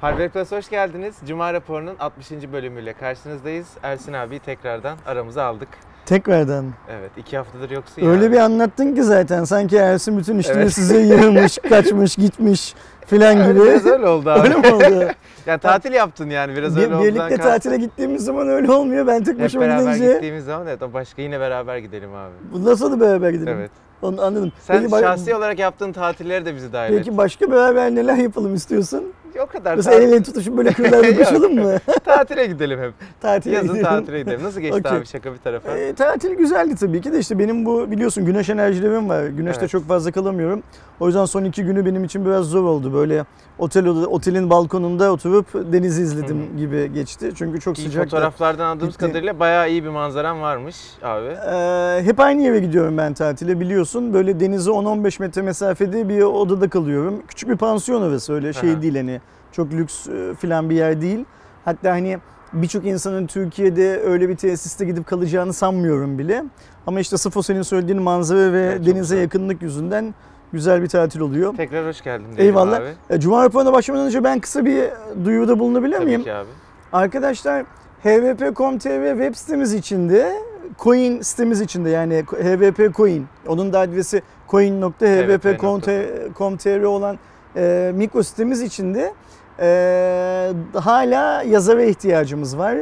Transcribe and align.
Hardware 0.00 0.28
Plus 0.28 0.52
hoş 0.52 0.68
geldiniz. 0.70 1.14
Cuma 1.26 1.52
raporunun 1.52 1.96
60. 2.00 2.30
bölümüyle 2.52 2.92
karşınızdayız. 2.92 3.66
Ersin 3.82 4.12
abi 4.12 4.38
tekrardan 4.38 4.96
aramıza 5.06 5.44
aldık. 5.44 5.68
Tekrardan. 6.06 6.64
Evet 6.90 7.10
iki 7.16 7.36
haftadır 7.36 7.70
yoksun 7.70 8.06
Öyle 8.06 8.32
bir 8.32 8.36
anlattın 8.36 8.94
ki 8.94 9.02
zaten 9.02 9.44
sanki 9.44 9.76
Ersin 9.76 10.18
bütün 10.18 10.38
işleri 10.38 10.58
Evet. 10.58 10.72
size 10.72 10.98
yığılmış, 11.00 11.58
kaçmış, 11.68 12.16
gitmiş 12.16 12.74
filan 13.06 13.34
gibi. 13.48 13.64
Biraz 13.64 13.86
öyle 13.86 14.06
oldu 14.08 14.30
abi. 14.30 14.40
Öyle 14.40 14.54
mi 14.54 14.74
oldu? 14.74 15.08
yani 15.46 15.60
tatil 15.60 15.92
yaptın 15.92 16.30
yani 16.30 16.56
biraz 16.56 16.76
Bir- 16.76 16.82
öyle 16.82 16.94
oldu. 16.94 17.04
birlikte 17.04 17.36
tatile 17.36 17.76
gittiğimiz 17.76 18.24
zaman 18.24 18.48
öyle 18.48 18.72
olmuyor. 18.72 19.06
Ben 19.06 19.24
tek 19.24 19.34
Hep 19.34 19.44
başıma 19.44 19.62
beraber 19.62 19.92
gidince 19.94 20.12
gittiğimiz 20.12 20.44
zaman 20.44 20.66
evet 20.66 20.80
başka 20.94 21.22
yine 21.22 21.40
beraber 21.40 21.78
gidelim 21.78 22.14
abi. 22.14 22.32
bundan 22.52 22.74
sonra 22.74 22.90
da 22.92 23.00
beraber 23.00 23.30
gidelim. 23.30 23.58
Evet. 23.58 23.70
Onu 24.02 24.22
anladım. 24.22 24.52
Sen 24.60 24.80
Peki, 24.82 24.90
şahsi 25.00 25.34
olarak 25.34 25.58
yaptığın 25.58 25.92
tatilleri 25.92 26.44
de 26.44 26.54
bizi 26.54 26.72
dahil 26.72 26.92
et. 26.92 26.98
Peki 26.98 27.16
başka 27.16 27.50
beraber 27.52 27.94
neler 27.94 28.16
yapalım 28.16 28.54
istiyorsun? 28.54 29.04
O 29.42 29.46
kadar 29.46 29.76
Mesela 29.76 29.96
el 29.96 30.02
tatil- 30.02 30.08
ele 30.14 30.22
tutuşup 30.22 30.56
böyle 30.56 30.72
kırlarda 30.72 31.16
koşalım 31.16 31.54
mı? 31.54 31.76
tatile 32.04 32.46
gidelim 32.46 32.80
hep. 32.80 32.92
Tatile 33.20 33.54
Yazın 33.54 33.68
gidelim. 33.68 33.84
tatile 33.84 34.18
gidelim. 34.20 34.42
Nasıl 34.44 34.60
geçti 34.60 34.80
Okey. 34.80 34.98
abi 34.98 35.06
şaka 35.06 35.32
bir 35.32 35.38
tarafa? 35.38 35.70
E, 35.78 35.94
tatil 35.94 36.34
güzeldi 36.34 36.74
tabii 36.80 37.00
ki 37.00 37.12
de 37.12 37.18
işte 37.18 37.38
benim 37.38 37.66
bu 37.66 37.90
biliyorsun 37.90 38.24
güneş 38.24 38.50
enerjilerim 38.50 39.08
var. 39.08 39.26
Güneşte 39.26 39.60
Evet. 39.60 39.70
çok 39.70 39.88
fazla 39.88 40.12
kalamıyorum. 40.12 40.62
O 41.00 41.06
yüzden 41.06 41.24
son 41.24 41.44
iki 41.44 41.64
günü 41.64 41.86
benim 41.86 42.04
için 42.04 42.24
biraz 42.26 42.44
zor 42.46 42.64
oldu. 42.64 42.94
Böyle 42.94 43.24
otel 43.58 43.86
otelin 43.88 44.50
balkonunda 44.50 45.12
oturup 45.12 45.46
denizi 45.72 46.02
izledim 46.02 46.46
Hı 46.52 46.58
gibi 46.58 46.92
geçti. 46.92 47.32
Çünkü 47.36 47.60
çok 47.60 47.78
sıcak. 47.78 48.04
fotoğraflardan 48.04 48.64
anladığımız 48.64 48.94
Gitti. 48.94 49.06
kadarıyla 49.06 49.38
bayağı 49.40 49.70
iyi 49.70 49.84
bir 49.84 49.88
manzaran 49.88 50.40
varmış 50.42 50.76
abi. 51.02 51.26
Ee, 51.26 52.02
hep 52.04 52.20
aynı 52.20 52.42
yere 52.42 52.58
gidiyorum 52.60 52.98
ben 52.98 53.14
tatile 53.14 53.60
biliyorsun. 53.60 54.14
Böyle 54.14 54.40
denize 54.40 54.70
10-15 54.70 55.22
metre 55.22 55.42
mesafede 55.42 56.08
bir 56.08 56.22
odada 56.22 56.68
kalıyorum. 56.68 57.22
Küçük 57.28 57.48
bir 57.48 57.56
pansiyon 57.56 58.02
orası 58.02 58.32
öyle 58.32 58.52
şey 58.52 58.70
Aha. 58.72 58.82
değil 58.82 58.96
hani 58.96 59.19
çok 59.52 59.72
lüks 59.72 60.08
e, 60.08 60.34
falan 60.34 60.70
bir 60.70 60.74
yer 60.76 61.00
değil. 61.00 61.24
Hatta 61.64 61.90
hani 61.90 62.18
birçok 62.52 62.84
insanın 62.86 63.26
Türkiye'de 63.26 64.00
öyle 64.00 64.28
bir 64.28 64.36
tesiste 64.36 64.84
gidip 64.84 65.06
kalacağını 65.06 65.52
sanmıyorum 65.52 66.18
bile. 66.18 66.44
Ama 66.86 67.00
işte 67.00 67.16
sırf 67.16 67.36
o 67.36 67.42
senin 67.42 67.62
söylediğin 67.62 68.02
manzara 68.02 68.52
ve 68.52 68.60
Evet, 68.62 68.78
denize 68.80 68.92
güzel. 68.98 69.20
yakınlık 69.20 69.62
yüzünden 69.62 70.14
güzel 70.52 70.82
bir 70.82 70.88
tatil 70.88 71.20
oluyor. 71.20 71.56
Tekrar 71.56 71.86
hoş 71.86 72.00
geldin 72.00 72.26
Eyvallah. 72.38 72.76
abi. 72.76 72.84
E, 73.10 73.20
Cuma 73.20 73.44
raporuna 73.44 73.72
başlamadan 73.72 74.06
önce 74.06 74.24
ben 74.24 74.40
kısa 74.40 74.64
bir 74.64 74.84
duyuruda 75.24 75.58
bulunabilir 75.58 75.94
Tabii 75.96 76.04
miyim? 76.06 76.22
ki 76.24 76.32
abi. 76.32 76.48
Arkadaşlar 76.92 77.64
hvp.com.tr 78.04 79.10
web 79.18 79.34
sitemiz 79.34 79.72
içinde 79.74 80.32
coin 80.78 81.20
sitemiz 81.20 81.60
içinde 81.60 81.90
yani 81.90 82.24
hvp 82.32 82.94
coin 82.96 83.26
onun 83.46 83.72
da 83.72 83.78
adresi 83.80 84.22
coin.hvp.com.tr 84.48 86.82
olan 86.82 87.18
e, 87.56 87.92
mikro 87.94 88.22
sitemiz 88.22 88.62
içinde 88.62 89.12
e, 89.60 90.52
hala 90.74 91.42
yazara 91.42 91.82
ihtiyacımız 91.82 92.58
var. 92.58 92.76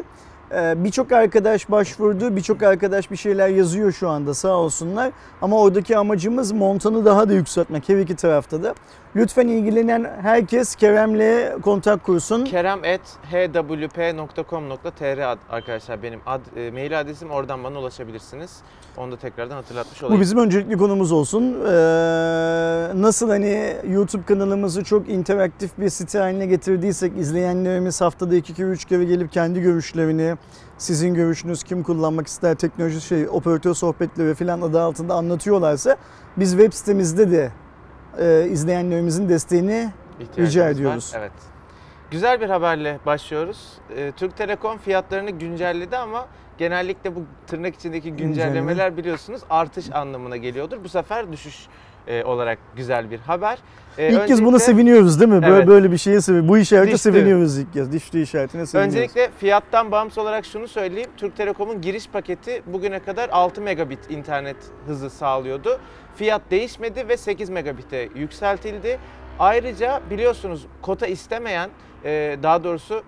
E, 0.55 0.85
birçok 0.85 1.13
arkadaş 1.13 1.71
başvurdu, 1.71 2.37
birçok 2.37 2.63
arkadaş 2.63 3.11
bir 3.11 3.17
şeyler 3.17 3.49
yazıyor 3.49 3.93
şu 3.93 4.09
anda 4.09 4.35
sağ 4.35 4.57
olsunlar. 4.57 5.11
Ama 5.43 5.61
oradaki 5.61 5.97
amacımız 5.97 6.53
montanı 6.53 7.05
daha 7.05 7.29
da 7.29 7.33
yükseltmek 7.33 7.89
her 7.89 7.97
iki 7.97 8.17
tarafta 8.17 8.63
da. 8.63 8.75
Lütfen 9.17 9.49
ilgilenen 9.49 10.11
herkes 10.23 10.75
Kerem'le 10.75 11.61
kontak 11.63 12.05
kursun. 12.05 12.45
Kerem 12.45 12.79
at 12.79 13.01
hwp.com.tr 13.33 15.19
ad- 15.19 15.39
arkadaşlar 15.51 16.03
benim 16.03 16.21
ad, 16.27 16.41
e, 16.57 16.71
mail 16.71 17.01
adresim 17.01 17.31
oradan 17.31 17.65
bana 17.65 17.79
ulaşabilirsiniz. 17.79 18.57
Onu 18.97 19.13
da 19.13 19.17
tekrardan 19.17 19.55
hatırlatmış 19.55 20.03
olayım. 20.03 20.17
Bu 20.19 20.21
bizim 20.23 20.39
öncelikli 20.39 20.77
konumuz 20.77 21.13
olsun. 21.13 21.43
Ee, 21.45 21.71
nasıl 23.03 23.29
hani 23.29 23.77
YouTube 23.91 24.23
kanalımızı 24.23 24.85
çok 24.85 25.09
interaktif 25.09 25.71
bir 25.79 25.89
site 25.89 26.19
haline 26.19 26.47
getirdiysek 26.47 27.19
izleyenlerimiz 27.19 28.01
haftada 28.01 28.37
2-3 28.37 28.89
kere 28.89 29.05
gelip 29.05 29.33
kendi 29.33 29.61
görüşlerini, 29.61 30.35
sizin 30.79 31.15
görüşünüz 31.15 31.63
kim 31.63 31.83
kullanmak 31.83 32.27
ister 32.27 32.55
teknoloji 32.55 33.01
şey 33.01 33.29
operatör 33.29 33.75
sohbetleri 33.75 34.35
falan 34.35 34.61
adı 34.61 34.81
altında 34.81 35.15
anlatıyorlarsa 35.15 35.97
biz 36.37 36.51
web 36.51 36.73
sitemizde 36.73 37.31
de 37.31 37.51
e, 38.19 38.47
izleyenlerimizin 38.51 39.29
desteğini 39.29 39.91
rica 40.39 40.65
var. 40.65 40.71
ediyoruz. 40.71 41.13
Evet. 41.17 41.33
Güzel 42.11 42.41
bir 42.41 42.49
haberle 42.49 42.99
başlıyoruz. 43.07 43.73
Ee, 43.97 44.13
Türk 44.17 44.37
Telekom 44.37 44.79
fiyatlarını 44.79 45.31
güncelledi 45.31 45.97
ama 45.97 46.27
genellikle 46.59 47.17
bu 47.17 47.23
tırnak 47.47 47.75
içindeki 47.75 48.13
güncellemeler 48.13 48.97
biliyorsunuz 48.97 49.41
artış 49.51 49.93
anlamına 49.93 50.37
geliyordur. 50.37 50.85
Bu 50.85 50.89
sefer 50.89 51.33
düşüş 51.33 51.67
e, 52.09 52.25
olarak 52.25 52.59
güzel 52.77 53.11
bir 53.11 53.19
haber. 53.19 53.59
Ee, 53.99 54.13
ilk 54.13 54.27
kez 54.29 54.41
buna 54.45 54.47
öncelikle- 54.55 54.59
seviniyoruz 54.73 55.21
değil 55.21 55.31
mi? 55.31 55.43
Böyle, 55.43 55.55
Evet. 55.57 55.67
böyle 55.67 55.93
bir 55.93 55.99
şeye 55.99 56.21
seviniyoruz. 56.21 56.49
Bu 56.49 56.59
işarete 56.59 56.87
Düştü. 56.93 56.99
seviniyoruz 56.99 57.59
ilk 57.59 57.73
kez. 57.73 57.93
Düştü 57.93 58.23
işaretine 58.23 58.67
seviniyoruz. 58.67 58.95
Öncelikle 58.95 59.31
fiyattan 59.39 59.93
bağımsız 59.93 60.19
olarak 60.19 60.45
şunu 60.47 60.69
söyleyeyim. 60.69 61.11
Türk 61.17 61.37
Telekom'un 61.37 61.81
giriş 61.81 62.09
paketi 62.09 62.63
bugüne 62.67 62.99
kadar 62.99 63.29
6 63.33 63.61
megabit 63.61 64.11
internet 64.11 64.57
hızı 64.87 65.11
sağlıyordu. 65.11 65.81
Fiyat 66.17 66.43
değişmedi 66.51 67.09
ve 67.09 67.17
8 67.17 67.51
megabite 67.51 68.09
yükseltildi. 68.15 68.99
Ayrıca 69.39 70.01
biliyorsunuz 70.11 70.67
kota 70.83 71.07
istemeyen, 71.07 71.71
e, 72.05 72.37
daha 72.43 72.65
doğrusu 72.65 73.03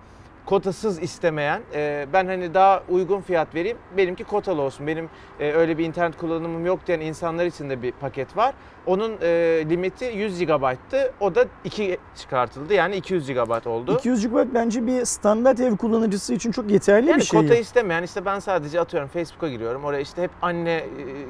kotasız 0.45 1.03
istemeyen, 1.03 1.61
e, 1.73 2.05
ben 2.13 2.25
hani 2.25 2.53
daha 2.53 2.83
uygun 2.89 3.21
fiyat 3.21 3.55
vereyim, 3.55 3.77
benimki 3.97 4.23
kotalı 4.23 4.61
olsun. 4.61 4.87
Benim 4.87 5.09
e, 5.39 5.51
öyle 5.51 5.77
bir 5.77 5.85
internet 5.85 6.17
kullanımım 6.17 6.65
yok 6.65 6.79
diyen 6.87 6.99
insanlar 6.99 7.45
için 7.45 7.69
de 7.69 7.81
bir 7.81 7.91
paket 7.91 8.37
var. 8.37 8.53
Onun 8.85 9.11
e, 9.21 9.27
limiti 9.69 10.05
100 10.05 10.39
GB'tı. 10.39 11.13
O 11.19 11.35
da 11.35 11.45
2 11.63 11.97
çıkartıldı. 12.15 12.73
Yani 12.73 12.95
200 12.95 13.27
GB 13.27 13.65
oldu. 13.67 13.95
200 13.99 14.27
GB 14.27 14.35
bence 14.53 14.87
bir 14.87 15.05
standart 15.05 15.59
ev 15.59 15.77
kullanıcısı 15.77 16.33
için 16.33 16.51
çok 16.51 16.71
yeterli 16.71 17.09
Yani 17.09 17.19
bir 17.19 17.25
şey. 17.25 17.41
kota 17.41 17.55
istemeyen 17.55 18.03
işte 18.03 18.25
ben 18.25 18.39
sadece 18.39 18.79
atıyorum 18.79 19.09
Facebook'a 19.09 19.49
giriyorum. 19.49 19.83
Oraya 19.85 20.01
işte 20.01 20.21
hep 20.23 20.31
anne 20.41 20.71
e, 20.71 20.85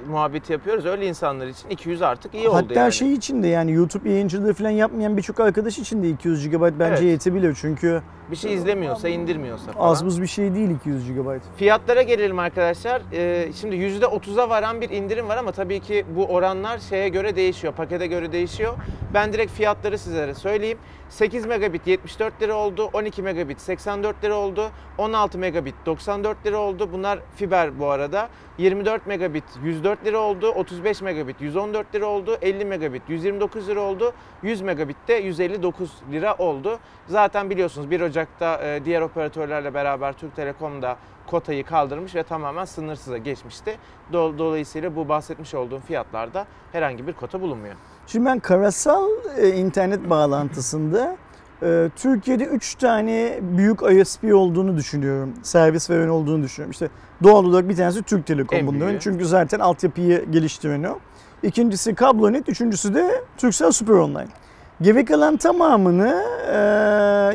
muhabbeti 0.09 0.53
yapıyoruz. 0.53 0.85
Öyle 0.85 1.07
insanlar 1.07 1.47
için 1.47 1.69
200 1.69 2.01
artık 2.01 2.33
iyi 2.35 2.49
oldu 2.49 2.55
Hatta 2.57 2.79
yani. 2.79 2.93
şey 2.93 3.13
için 3.13 3.43
de 3.43 3.47
yani 3.47 3.71
YouTube 3.71 4.09
yayıncılığı 4.09 4.53
falan 4.53 4.69
yapmayan 4.69 5.17
birçok 5.17 5.39
arkadaş 5.39 5.79
için 5.79 6.03
de 6.03 6.09
200 6.09 6.49
GB 6.49 6.61
bence 6.61 6.85
Evet. 6.85 7.01
yetebilir. 7.01 7.57
Çünkü 7.61 8.01
bir 8.31 8.35
şey 8.35 8.53
izlemiyorsa, 8.53 9.00
indirmiyorsa 9.09 9.71
falan. 9.71 9.87
az 9.89 10.05
buz 10.05 10.21
bir 10.21 10.27
şey 10.27 10.53
değil 10.55 10.69
200 10.69 11.13
GB. 11.13 11.27
Fiyatlara 11.57 12.01
gelelim 12.01 12.39
arkadaşlar. 12.39 13.01
Ee, 13.13 13.47
şimdi 13.61 13.75
%30'a 13.75 14.49
varan 14.49 14.81
bir 14.81 14.89
indirim 14.89 15.29
var 15.29 15.37
ama 15.37 15.51
tabii 15.51 15.79
ki 15.79 16.05
bu 16.15 16.25
oranlar 16.25 16.79
şeye 16.79 17.09
göre 17.09 17.35
değişiyor, 17.35 17.73
pakete 17.73 18.07
göre 18.07 18.31
değişiyor. 18.31 18.73
Ben 19.13 19.33
direkt 19.33 19.51
fiyatları 19.51 19.97
sizlere 19.97 20.35
söyleyeyim. 20.35 20.77
8 21.11 21.45
megabit 21.45 21.87
74 21.87 22.41
lira 22.41 22.55
oldu, 22.55 22.89
12 22.93 23.21
megabit 23.21 23.59
84 23.61 24.23
lira 24.23 24.35
oldu, 24.35 24.71
16 24.97 25.37
megabit 25.37 25.75
94 25.85 26.45
lira 26.45 26.57
oldu. 26.57 26.89
Bunlar 26.93 27.19
fiber 27.35 27.79
bu 27.79 27.87
arada. 27.89 28.29
24 28.57 29.07
megabit 29.07 29.43
104 29.63 30.05
lira 30.05 30.17
oldu, 30.19 30.47
35 30.51 31.01
megabit 31.01 31.41
114 31.41 31.95
lira 31.95 32.05
oldu, 32.05 32.37
50 32.41 32.65
megabit 32.65 33.01
129 33.09 33.67
lira 33.67 33.79
oldu, 33.81 34.13
100 34.43 34.61
megabit 34.61 34.97
de 35.07 35.13
159 35.13 35.91
lira 36.11 36.35
oldu. 36.35 36.79
Zaten 37.07 37.49
biliyorsunuz 37.49 37.91
1 37.91 38.01
Ocak'ta 38.01 38.61
e, 38.63 38.85
diğer 38.85 39.01
operatörlerle 39.01 39.73
beraber 39.73 40.13
Türk 40.13 40.35
Telekom 40.35 40.81
da 40.81 40.97
kotayı 41.27 41.65
kaldırmış 41.65 42.15
ve 42.15 42.23
tamamen 42.23 42.65
sınırsıza 42.65 43.17
geçmişti. 43.17 43.77
Do- 44.13 44.37
Dolayısıyla 44.37 44.95
bu 44.95 45.09
bahsetmiş 45.09 45.53
olduğum 45.53 45.79
fiyatlarda 45.79 46.45
herhangi 46.71 47.07
bir 47.07 47.13
kota 47.13 47.41
bulunmuyor. 47.41 47.75
Şimdi 48.11 48.25
ben 48.25 48.39
karasal 48.39 49.09
e, 49.37 49.49
internet 49.49 50.09
bağlantısında 50.09 51.17
e, 51.63 51.89
Türkiye'de 51.95 52.43
3 52.43 52.75
tane 52.75 53.39
büyük 53.41 53.79
ISP 53.91 54.23
olduğunu 54.33 54.77
düşünüyorum. 54.77 55.33
Servis 55.43 55.89
veren 55.89 56.07
olduğunu 56.07 56.43
düşünüyorum. 56.43 56.71
İşte 56.71 56.89
doğal 57.23 57.45
olarak 57.45 57.69
bir 57.69 57.75
tanesi 57.75 58.03
Türk 58.03 58.25
Telekom 58.25 58.67
bunların. 58.67 58.99
Çünkü 58.99 59.25
zaten 59.25 59.59
altyapıyı 59.59 60.25
geliştiren 60.31 60.83
o. 60.83 60.99
İkincisi 61.43 61.95
Kablonet, 61.95 62.49
üçüncüsü 62.49 62.93
de 62.93 63.21
Turkcell 63.37 63.71
Super 63.71 63.93
Online. 63.93 64.27
Geri 64.81 65.05
kalan 65.05 65.37
tamamını 65.37 66.23
e, 66.47 66.57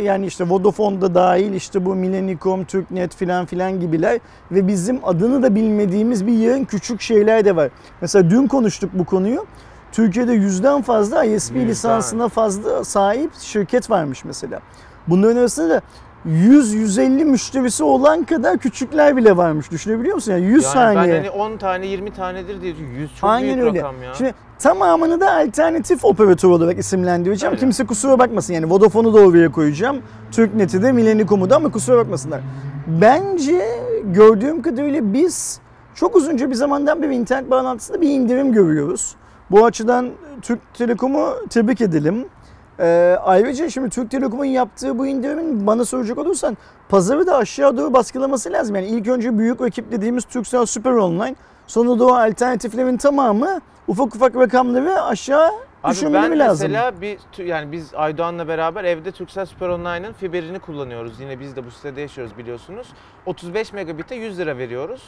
yani 0.02 0.26
işte 0.26 0.48
Vodafone'da 0.48 1.14
dahil 1.14 1.52
işte 1.52 1.84
bu 1.84 1.94
Millennium, 1.94 2.64
Türknet 2.64 3.16
filan 3.16 3.46
filan 3.46 3.80
gibiler 3.80 4.20
ve 4.52 4.68
bizim 4.68 5.00
adını 5.02 5.42
da 5.42 5.54
bilmediğimiz 5.54 6.26
bir 6.26 6.32
yığın 6.32 6.64
küçük 6.64 7.00
şeyler 7.00 7.44
de 7.44 7.56
var. 7.56 7.70
Mesela 8.00 8.30
dün 8.30 8.46
konuştuk 8.46 8.90
bu 8.94 9.04
konuyu. 9.04 9.46
Türkiye'de 9.92 10.32
yüzden 10.32 10.82
fazla 10.82 11.24
ISP 11.24 11.54
Yüzden. 11.54 11.68
lisansına 11.68 12.28
fazla 12.28 12.84
sahip 12.84 13.30
şirket 13.40 13.90
varmış 13.90 14.24
mesela. 14.24 14.60
Bunların 15.08 15.36
arasında 15.36 15.68
da 15.74 15.82
100-150 16.28 17.24
müşterisi 17.24 17.84
olan 17.84 18.24
kadar 18.24 18.58
küçükler 18.58 19.16
bile 19.16 19.36
varmış. 19.36 19.70
Düşünebiliyor 19.70 20.14
musun? 20.14 20.32
Yani 20.32 20.44
100 20.44 20.64
Yani 20.64 20.72
saniye. 20.72 21.14
ben 21.14 21.18
hani 21.18 21.30
10 21.30 21.56
tane 21.56 21.86
20 21.86 22.10
tanedir 22.12 22.60
diye 22.60 22.74
100 22.98 23.14
çok 23.20 23.30
Aynen 23.30 23.54
büyük 23.54 23.68
öyle. 23.68 23.78
rakam 23.78 24.02
ya. 24.02 24.14
Şimdi 24.14 24.34
tamamını 24.58 25.20
da 25.20 25.34
alternatif 25.34 26.04
operatör 26.04 26.48
olarak 26.48 26.78
isimlendireceğim. 26.78 27.50
Öyle. 27.52 27.60
Kimse 27.60 27.86
kusura 27.86 28.18
bakmasın 28.18 28.54
yani 28.54 28.70
Vodafone'u 28.70 29.14
da 29.14 29.18
oraya 29.18 29.52
koyacağım. 29.52 29.96
Türknet'i 30.32 30.82
de 30.82 30.92
Millennium'u 30.92 31.50
da 31.50 31.56
ama 31.56 31.70
kusura 31.70 31.96
bakmasınlar. 31.98 32.40
Bence 32.86 33.68
gördüğüm 34.04 34.62
kadarıyla 34.62 35.12
biz 35.12 35.60
çok 35.94 36.16
uzunca 36.16 36.50
bir 36.50 36.54
zamandan 36.54 37.02
beri 37.02 37.14
internet 37.14 37.50
bağlantısında 37.50 38.00
bir 38.00 38.08
indirim 38.08 38.52
görüyoruz. 38.52 39.14
Bu 39.50 39.64
açıdan 39.64 40.10
Türk 40.42 40.74
Telekom'u 40.74 41.34
tebrik 41.50 41.80
edelim. 41.80 42.28
Ee, 42.80 43.16
ayrıca 43.22 43.70
şimdi 43.70 43.90
Türk 43.90 44.10
Telekom'un 44.10 44.44
yaptığı 44.44 44.98
bu 44.98 45.06
indirimin 45.06 45.66
bana 45.66 45.84
soracak 45.84 46.18
olursan 46.18 46.56
pazarı 46.88 47.26
da 47.26 47.36
aşağı 47.36 47.76
doğru 47.76 47.92
baskılaması 47.92 48.52
lazım. 48.52 48.76
Yani 48.76 48.86
ilk 48.86 49.08
önce 49.08 49.38
büyük 49.38 49.60
rakip 49.62 49.92
dediğimiz 49.92 50.24
Turkcell 50.24 50.66
Super 50.66 50.90
Online 50.92 51.34
sonra 51.66 51.98
da 51.98 52.06
o 52.06 52.14
alternatiflerin 52.14 52.96
tamamı 52.96 53.60
ufak 53.88 54.14
ufak 54.16 54.36
rakamları 54.36 55.02
aşağı 55.02 55.50
Abi 55.84 55.92
düşürmeleri 55.92 56.30
ben 56.30 56.38
lazım. 56.38 56.68
mesela 56.70 57.00
bir 57.00 57.18
yani 57.44 57.72
biz 57.72 57.94
Aydoğan'la 57.94 58.48
beraber 58.48 58.84
evde 58.84 59.12
Turkcell 59.12 59.46
Super 59.46 59.68
Online'ın 59.68 60.12
fiberini 60.12 60.58
kullanıyoruz. 60.58 61.20
Yine 61.20 61.40
biz 61.40 61.56
de 61.56 61.66
bu 61.66 61.70
sitede 61.70 62.00
yaşıyoruz 62.00 62.38
biliyorsunuz. 62.38 62.86
35 63.26 63.72
megabit'e 63.72 64.14
100 64.14 64.38
lira 64.38 64.58
veriyoruz. 64.58 65.02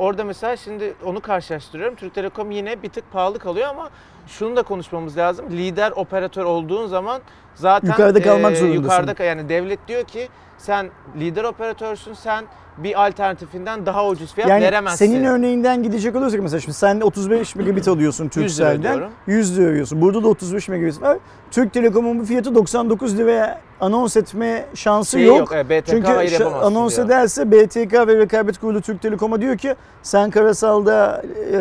Orada 0.00 0.24
mesela 0.24 0.56
şimdi 0.56 0.94
onu 1.04 1.20
karşılaştırıyorum. 1.20 1.94
Türk 1.96 2.14
Telekom 2.14 2.50
yine 2.50 2.82
bir 2.82 2.88
tık 2.88 3.12
pahalı 3.12 3.38
kalıyor 3.38 3.68
ama 3.68 3.90
şunu 4.26 4.56
da 4.56 4.62
konuşmamız 4.62 5.16
lazım. 5.16 5.46
Lider 5.50 5.92
operatör 5.96 6.44
olduğun 6.44 6.86
zaman 6.86 7.20
zaten 7.54 7.88
Yukarıda 7.88 8.22
kalmak 8.22 8.50
eee, 8.52 8.56
zorundasın. 8.58 8.82
Yukarıda 8.82 9.24
yani 9.24 9.48
devlet 9.48 9.88
diyor 9.88 10.04
ki 10.04 10.28
sen 10.58 10.90
lider 11.20 11.44
operatörsün 11.44 12.12
sen 12.14 12.44
bir 12.78 13.06
alternatifinden 13.06 13.86
daha 13.86 14.06
ucuz 14.08 14.34
fiyat 14.34 14.50
yani 14.50 14.64
veremezsin. 14.64 15.06
senin 15.06 15.24
örneğinden 15.24 15.82
gidecek 15.82 16.16
olursak 16.16 16.40
mesela 16.42 16.60
şimdi 16.60 16.76
sen 16.76 17.00
35 17.00 17.56
megabit 17.56 17.88
alıyorsun 17.88 18.24
100 18.24 18.36
lira 18.36 18.42
Turkcell'den 18.46 18.92
ödüyorum. 18.94 19.12
100 19.26 19.58
lira 19.58 19.66
ödüyorsun. 19.68 20.00
Burada 20.00 20.22
da 20.22 20.28
35 20.28 20.68
megabit 20.68 21.02
var. 21.02 21.18
Türk 21.50 21.72
Telekom'un 21.72 22.20
bu 22.20 22.24
fiyatı 22.24 22.54
99 22.54 23.18
liraya 23.18 23.60
anons 23.80 24.16
etme 24.16 24.64
şansı 24.74 25.10
Şeyi 25.10 25.26
yok. 25.26 25.38
yok, 25.38 25.52
evet, 25.54 25.66
BTK 25.84 25.90
Çünkü 25.90 26.44
anons 26.44 26.96
diyor. 26.96 27.06
ederse 27.06 27.50
BTK 27.52 27.92
ve 27.94 28.16
Rekabet 28.18 28.58
Kurulu 28.58 28.80
Türk 28.80 29.02
Telekom'a 29.02 29.40
diyor 29.40 29.56
ki 29.58 29.74
sen 30.02 30.30
karasalda 30.30 31.22
e, 31.52 31.56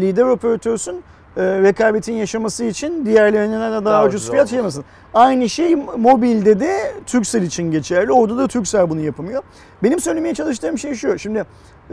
lider 0.00 0.24
operatörsün. 0.24 1.02
E, 1.40 1.62
rekabetin 1.62 2.12
yaşaması 2.12 2.64
için 2.64 3.06
diğerlerinden 3.06 3.60
de 3.60 3.74
daha, 3.74 3.84
Daha 3.84 4.04
ucuz 4.04 4.14
ucuz 4.20 4.30
fiyat 4.30 4.40
olması. 4.42 4.54
yaşamasın. 4.54 4.84
Aynı 5.14 5.48
şey 5.48 5.76
mobilde 5.98 6.60
de 6.60 6.92
Turkcell 7.06 7.42
için 7.42 7.70
geçerli. 7.70 8.12
Orada 8.12 8.36
da 8.38 8.48
Turkcell 8.48 8.90
bunu 8.90 9.00
yapamıyor. 9.00 9.42
Benim 9.82 10.00
söylemeye 10.00 10.34
çalıştığım 10.34 10.78
şey 10.78 10.94
şu. 10.94 11.18
Şimdi 11.18 11.44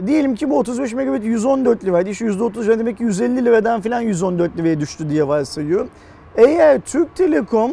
diyelim 0.06 0.34
ki 0.34 0.50
bu 0.50 0.58
35 0.58 0.92
megabit 0.94 1.24
114 1.24 1.84
liraydı. 1.84 2.10
İşte 2.10 2.24
%30 2.24 2.64
lira 2.64 2.78
demek 2.78 2.98
ki 2.98 3.04
150 3.04 3.44
liradan 3.44 3.80
falan 3.80 4.00
114 4.00 4.56
liraya 4.56 4.80
düştü 4.80 5.10
diye 5.10 5.28
varsayıyorum. 5.28 5.88
Eğer 6.36 6.80
Türk 6.80 7.16
Telekom 7.16 7.72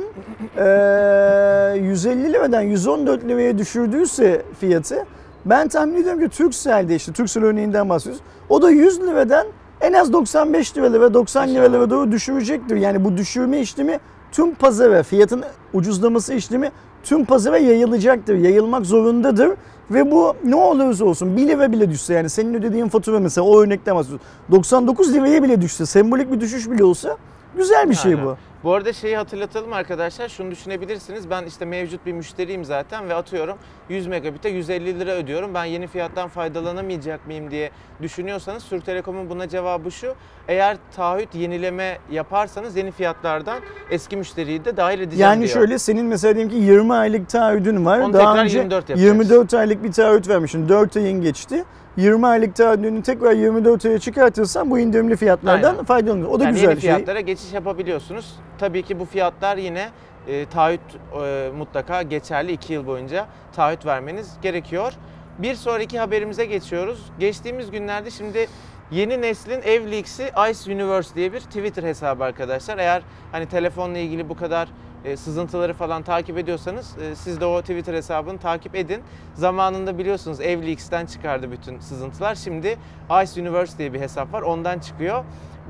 eee 0.57 1.81
150 1.81 2.33
liradan 2.33 2.61
114 2.61 3.23
liraya 3.27 3.57
düşürdüyse 3.57 4.41
fiyatı 4.59 5.05
ben 5.45 5.67
tahmin 5.67 6.01
ediyorum 6.01 6.19
ki 6.29 6.37
Turkcell'de 6.37 6.95
işte 6.95 7.13
Turkcell 7.13 7.43
örneğinden 7.43 7.89
bahsediyoruz. 7.89 8.21
O 8.49 8.61
da 8.61 8.69
100 8.69 9.01
liradan 9.01 9.47
en 9.81 9.93
az 9.93 10.13
95 10.13 10.77
lira 10.77 11.01
ve 11.01 11.13
90 11.13 11.41
Aşağı. 11.41 11.53
liralara 11.53 11.89
doğru 11.89 12.11
düşürecektir. 12.11 12.75
Yani 12.75 13.05
bu 13.05 13.17
düşürme 13.17 13.59
işlemi 13.59 13.99
tüm 14.31 14.55
pazara, 14.55 15.03
fiyatın 15.03 15.43
ucuzlaması 15.73 16.33
işlemi 16.33 16.71
tüm 17.03 17.25
pazara 17.25 17.57
yayılacaktır. 17.57 18.35
Yayılmak 18.35 18.85
zorundadır. 18.85 19.51
Ve 19.91 20.11
bu 20.11 20.35
ne 20.43 20.55
olursa 20.55 21.05
olsun 21.05 21.37
1 21.37 21.47
lira 21.47 21.71
bile 21.71 21.89
düşse 21.89 22.13
yani 22.13 22.29
senin 22.29 22.53
ödediğin 22.53 22.87
fatura 22.87 23.19
mesela 23.19 23.47
o 23.47 23.61
örnekten 23.61 23.95
bahsediyoruz. 23.95 24.25
99 24.51 25.13
liraya 25.13 25.43
bile 25.43 25.61
düşse 25.61 25.85
sembolik 25.85 26.31
bir 26.31 26.39
düşüş 26.39 26.69
bile 26.71 26.83
olsa 26.83 27.17
güzel 27.57 27.89
bir 27.89 27.95
şey 27.95 28.11
Aynen. 28.13 28.25
bu. 28.25 28.37
Bu 28.65 28.73
arada 28.73 28.93
şeyi 28.93 29.17
hatırlatalım 29.17 29.73
arkadaşlar. 29.73 30.29
Şunu 30.29 30.51
düşünebilirsiniz. 30.51 31.29
Ben 31.29 31.43
işte 31.45 31.65
mevcut 31.65 32.05
bir 32.05 32.11
müşteriyim 32.11 32.65
zaten 32.65 33.09
ve 33.09 33.13
atıyorum 33.13 33.57
100 33.89 34.07
megabit'e 34.07 34.49
150 34.49 34.99
lira 34.99 35.11
ödüyorum. 35.11 35.53
Ben 35.53 35.65
yeni 35.65 35.87
fiyattan 35.87 36.29
faydalanamayacak 36.29 37.27
mıyım 37.27 37.51
diye 37.51 37.71
düşünüyorsanız 38.01 38.65
Türk 38.69 38.85
Telekom'un 38.85 39.29
buna 39.29 39.49
cevabı 39.49 39.91
şu. 39.91 40.15
Eğer 40.47 40.77
taahhüt 40.95 41.35
yenileme 41.35 41.97
yaparsanız 42.11 42.75
yeni 42.75 42.91
fiyatlardan 42.91 43.59
eski 43.91 44.17
müşteriyi 44.17 44.65
de 44.65 44.77
dahil 44.77 44.99
edeceğim 44.99 45.21
Yani 45.21 45.39
diyor. 45.39 45.53
şöyle 45.53 45.79
senin 45.79 46.05
mesela 46.05 46.35
diyelim 46.35 46.51
ki 46.51 46.57
20 46.57 46.93
aylık 46.93 47.29
taahhüdün 47.29 47.85
var. 47.85 47.99
Onu 47.99 48.13
Daha 48.13 48.31
tekrar 48.31 48.43
önce 48.43 48.57
24 48.57 48.89
yapacağız. 48.89 49.01
24 49.01 49.53
aylık 49.53 49.83
bir 49.83 49.91
taahhüt 49.91 50.29
vermişsin. 50.29 50.69
4 50.69 50.97
ayın 50.97 51.21
geçti. 51.21 51.63
20 51.97 52.27
aylık 52.27 52.55
taahhüdünü 52.55 53.01
tekrar 53.03 53.31
24 53.31 53.85
aya 53.85 53.99
çıkartırsan 53.99 54.71
bu 54.71 54.79
indirimli 54.79 55.15
fiyatlardan 55.15 55.71
Aynen. 55.71 55.83
faydalanıyorsun. 55.83 56.35
O 56.35 56.39
da 56.39 56.43
yani 56.43 56.53
güzel 56.53 56.67
yeni 56.67 56.75
bir 56.75 56.81
şey. 56.81 56.91
fiyatlara 56.91 57.19
geçiş 57.19 57.53
yapabiliyorsunuz. 57.53 58.35
Tabii 58.57 58.83
ki 58.83 58.99
bu 58.99 59.05
fiyatlar 59.05 59.57
yine 59.57 59.89
e, 60.27 60.45
taahhüt 60.45 60.81
e, 61.23 61.51
mutlaka 61.57 62.01
geçerli 62.01 62.51
2 62.51 62.73
yıl 62.73 62.87
boyunca 62.87 63.25
taahhüt 63.55 63.85
vermeniz 63.85 64.33
gerekiyor. 64.41 64.93
Bir 65.39 65.55
sonraki 65.55 65.99
haberimize 65.99 66.45
geçiyoruz. 66.45 67.11
Geçtiğimiz 67.19 67.71
günlerde 67.71 68.11
şimdi 68.11 68.47
yeni 68.91 69.21
neslin 69.21 69.61
ev 69.61 69.91
leaks'i 69.91 70.31
Ice 70.51 70.73
Universe 70.73 71.15
diye 71.15 71.33
bir 71.33 71.39
Twitter 71.39 71.83
hesabı 71.83 72.23
arkadaşlar. 72.23 72.77
Eğer 72.77 73.01
hani 73.31 73.45
telefonla 73.45 73.97
ilgili 73.97 74.29
bu 74.29 74.35
kadar 74.35 74.67
e, 75.05 75.17
sızıntıları 75.17 75.73
falan 75.73 76.03
takip 76.03 76.37
ediyorsanız 76.37 76.97
e, 76.97 77.15
siz 77.15 77.41
de 77.41 77.45
o 77.45 77.61
Twitter 77.61 77.93
hesabını 77.93 78.37
takip 78.37 78.75
edin. 78.75 79.03
Zamanında 79.33 79.97
biliyorsunuz 79.97 80.41
ev 80.41 80.67
leaks'ten 80.67 81.05
çıkardı 81.05 81.51
bütün 81.51 81.79
sızıntılar. 81.79 82.35
Şimdi 82.35 82.77
Ice 83.23 83.41
Universe 83.41 83.77
diye 83.77 83.93
bir 83.93 83.99
hesap 83.99 84.33
var. 84.33 84.41
Ondan 84.41 84.79
çıkıyor. 84.79 85.23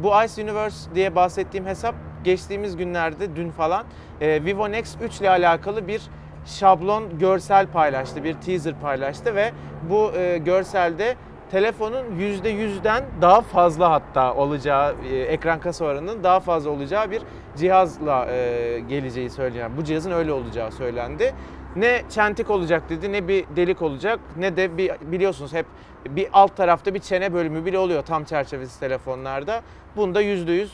Bu 0.04 0.24
Ice 0.26 0.44
Universe 0.44 0.96
diye 0.96 1.16
bahsettiğim 1.16 1.66
hesap 1.66 1.96
geçtiğimiz 2.24 2.78
günlerde 2.78 3.36
dün 3.36 3.52
falan 3.52 3.86
e, 4.22 4.46
Vivo 4.46 4.72
Nex 4.72 4.96
3 5.02 5.22
ile 5.22 5.30
alakalı 5.30 5.88
bir 5.88 6.02
şablon 6.46 7.20
görsel 7.20 7.68
paylaştı, 7.68 8.24
bir 8.24 8.34
teaser 8.34 8.80
paylaştı 8.82 9.36
ve 9.36 9.52
bu 9.90 10.12
görselde 10.46 11.16
telefonun 11.52 12.04
%100'den 12.20 13.04
daha 13.22 13.42
fazla 13.42 13.92
hatta 13.92 14.34
olacağı, 14.34 14.96
e, 15.12 15.18
ekran 15.18 15.60
kasa 15.60 15.86
oranının 15.86 16.24
daha 16.24 16.40
fazla 16.40 16.70
olacağı 16.70 17.12
bir 17.12 17.22
cihazla 17.58 18.26
e, 18.26 18.80
geleceği 18.90 19.30
söylenen, 19.30 19.78
bu 19.78 19.84
cihazın 19.84 20.12
öyle 20.12 20.32
olacağı 20.32 20.72
söylendi. 20.72 21.34
Ne 21.76 22.02
çentik 22.10 22.50
olacak 22.50 22.90
dedi, 22.90 23.12
ne 23.12 23.28
bir 23.28 23.46
delik 23.56 23.82
olacak, 23.82 24.20
ne 24.38 24.58
de 24.58 24.78
bir 24.78 24.92
biliyorsunuz 25.02 25.54
hep 25.54 25.66
bir 26.10 26.28
alt 26.34 26.58
tarafta 26.58 26.94
bir 26.94 27.00
çene 27.00 27.34
bölümü 27.34 27.66
bile 27.66 27.78
oluyor 27.78 28.02
tam 28.02 28.24
çerçevesiz 28.24 28.80
telefonlarda. 28.80 29.62
Bunda 29.96 30.24
%100 30.24 30.68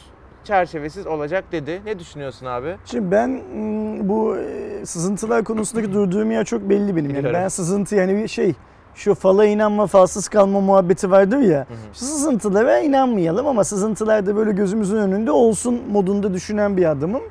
çerçevesiz 0.43 1.07
olacak 1.07 1.43
dedi. 1.51 1.81
Ne 1.85 1.99
düşünüyorsun 1.99 2.45
abi? 2.45 2.75
Şimdi 2.85 3.11
ben 3.11 3.29
mm, 3.29 4.09
bu 4.09 4.37
e, 4.37 4.85
sızıntılar 4.85 5.43
konusundaki 5.43 5.93
durduğum 5.93 6.31
yer 6.31 6.45
çok 6.45 6.61
belli 6.61 6.95
benim. 6.95 7.15
Yani 7.15 7.33
ben 7.33 7.47
sızıntı 7.47 7.95
yani 7.95 8.15
bir 8.15 8.27
şey 8.27 8.53
şu 8.95 9.15
fala 9.15 9.45
inanma 9.45 9.87
falsız 9.87 10.27
kalma 10.27 10.61
muhabbeti 10.61 11.11
vardır 11.11 11.37
ya. 11.39 11.65
Şu 11.93 11.99
sızıntılara 12.05 12.79
inanmayalım 12.79 13.47
ama 13.47 13.63
sızıntılar 13.63 14.25
da 14.25 14.35
böyle 14.35 14.51
gözümüzün 14.51 14.97
önünde 14.97 15.31
olsun 15.31 15.81
modunda 15.91 16.33
düşünen 16.33 16.77
bir 16.77 16.85
adamım. 16.91 17.21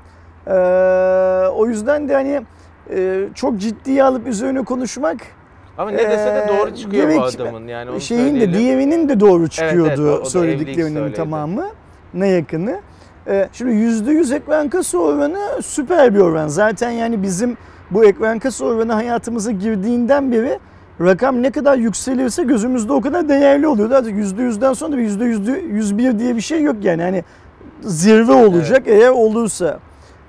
Ee, 0.47 0.51
o 1.49 1.67
yüzden 1.67 2.09
de 2.09 2.15
hani 2.15 2.41
e, 2.95 3.29
çok 3.35 3.59
ciddiye 3.59 4.05
alıp 4.05 4.27
üzerine 4.27 4.65
konuşmak 4.65 5.17
Ama 5.79 5.91
ne 5.91 5.99
dese 5.99 6.27
de 6.35 6.45
Ee, 6.45 6.59
doğru 6.59 6.75
çıkıyor 6.77 7.07
bu 7.09 7.13
gerek- 7.13 7.35
adamın 7.41 7.67
yani 7.69 7.91
onu 7.91 8.01
şeyin 8.01 8.21
de 8.25 8.29
söyleyelim. 8.31 8.55
diğerinin 8.55 9.09
de 9.09 9.21
doğru 9.21 9.49
çıkıyordu 9.49 9.91
evet, 9.91 9.99
o- 9.99 10.03
o 10.03 10.07
da 10.07 10.13
evlilik 10.15 10.29
söylediklerinin 10.31 10.95
söyledi. 10.95 11.17
tamamı 11.17 11.67
ne 12.15 12.29
yakını. 12.29 12.81
Ee, 13.27 13.49
şimdi 13.53 13.73
%100 13.73 14.33
ekran 14.35 14.69
kasa 14.69 14.99
oranı 14.99 15.39
süper 15.63 16.15
bir 16.15 16.21
oran. 16.21 16.49
Zaten 16.49 16.91
yani 16.91 17.23
bizim 17.23 17.57
bu 17.91 18.05
ekran 18.05 18.39
kasa 18.39 18.65
oranı 18.65 18.93
hayatımıza 18.93 19.51
girdiğinden 19.51 20.33
beri 20.33 20.59
rakam 21.01 21.43
ne 21.43 21.51
kadar 21.51 21.77
yükselirse 21.77 22.43
gözümüzde 22.43 22.93
o 22.93 23.01
kadar 23.01 23.29
değerli 23.29 23.67
oluyor. 23.67 23.91
Artık 23.91 24.13
%100'den 24.13 24.73
sonra 24.73 24.93
da 24.93 24.99
bir 24.99 25.09
%101 25.09 26.19
diye 26.19 26.37
bir 26.37 26.41
şey 26.41 26.63
yok 26.63 26.77
yani. 26.83 27.03
Hani 27.03 27.25
zirve 27.81 28.33
olacak 28.33 28.83
eğer 28.87 29.11
olursa. 29.11 29.79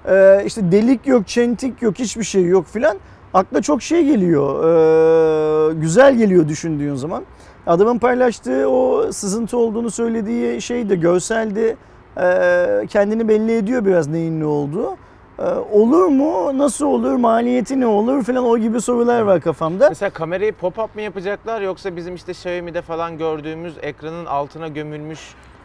Ee, 0.10 0.44
işte 0.46 0.72
delik 0.72 1.08
yok, 1.08 1.28
çentik 1.28 1.82
yok, 1.82 2.00
hiçbir 2.00 2.24
şey 2.24 2.46
yok 2.46 2.68
filan. 2.68 2.98
Akla 3.34 3.62
çok 3.62 3.82
şey 3.82 4.06
geliyor. 4.06 4.64
ee, 4.64 5.74
güzel 5.74 6.16
geliyor 6.16 6.48
düşündüğün 6.48 6.96
zaman. 6.96 7.24
Adamın 7.68 7.98
paylaştığı 7.98 8.70
o 8.70 9.12
sızıntı 9.12 9.58
olduğunu 9.58 9.92
söylediği 9.92 10.62
şey 10.62 10.90
de 10.90 10.96
görselde 10.96 11.76
ee, 12.18 12.88
kendini 12.90 13.28
belli 13.28 13.58
ediyor 13.58 13.86
biraz 13.86 14.08
neyin 14.08 14.40
ne 14.40 14.46
olduğu. 14.46 14.98
Ee, 15.42 15.44
olur 15.72 16.06
mu? 16.08 16.58
Nasıl 16.58 16.86
olur? 16.86 17.16
Maliyeti 17.16 17.80
ne 17.80 17.88
olur? 17.88 18.24
Falan 18.24 18.46
o 18.46 18.58
gibi 18.58 18.82
sorular 18.82 19.22
var 19.22 19.42
kafamda. 19.42 19.90
Mesela 19.90 20.10
kamerayı 20.10 20.52
pop-up 20.62 20.88
mı 20.96 21.02
yapacaklar 21.02 21.62
yoksa 21.62 21.96
bizim 21.96 22.16
işte 22.16 22.32
Xiaomi'de 22.32 22.82
falan 22.82 23.18
gördüğümüz 23.18 23.74
ekranın 23.82 24.26
altına 24.26 24.68
gömülmüş 24.68 25.20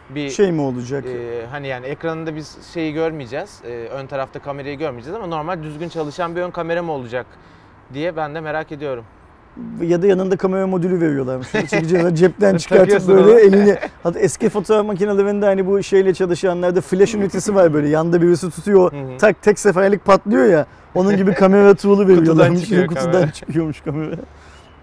bir 0.09 0.29
Şey 0.29 0.51
mi 0.51 0.61
olacak? 0.61 1.05
e, 1.05 1.45
hani 1.51 1.67
yani 1.67 1.85
ekranında 1.85 2.35
biz 2.35 2.57
şeyi 2.73 2.93
görmeyeceğiz. 2.93 3.61
e, 3.65 3.69
ön 3.69 4.07
tarafta 4.07 4.39
kamerayı 4.39 4.77
görmeyeceğiz 4.77 5.15
ama 5.17 5.27
normal 5.27 5.63
düzgün 5.63 5.89
çalışan 5.89 6.35
bir 6.35 6.41
ön 6.41 6.51
kamera 6.51 6.83
mı 6.83 6.91
olacak 6.91 7.25
diye 7.93 8.15
ben 8.17 8.35
de 8.35 8.41
merak 8.41 8.71
ediyorum. 8.71 9.03
Ya 9.81 10.01
da 10.01 10.07
yanında 10.07 10.37
kamera 10.37 10.67
modülü 10.67 11.01
veriyorlarmış. 11.01 11.47
Şöyle 11.47 11.67
çekeceğiz, 11.67 12.19
cepten 12.19 12.57
çıkartıp 12.57 13.07
böyle 13.07 13.31
onu. 13.31 13.39
elini. 13.39 13.77
Hatta 14.03 14.19
eski 14.19 14.49
fotoğraf 14.49 14.85
makinelerinde 14.85 15.45
hani 15.45 15.67
bu 15.67 15.83
şeyle 15.83 16.13
çalışanlarda 16.13 16.81
flash 16.81 17.15
ünitesi 17.15 17.55
var 17.55 17.73
böyle. 17.73 17.89
Yanda 17.89 18.21
birisi 18.21 18.49
tutuyor. 18.49 18.91
Tak 19.19 19.41
tek 19.41 19.59
seferlik 19.59 20.05
patlıyor 20.05 20.45
ya. 20.45 20.65
Onun 20.95 21.17
gibi 21.17 21.33
kamera 21.33 21.75
tool'u 21.75 22.07
veriyorlarmış. 22.07 22.61
çıkıyor 22.61 22.87
Kutudan 22.87 23.11
kamera. 23.11 23.31
çıkıyormuş 23.31 23.81
kamera. 23.81 24.15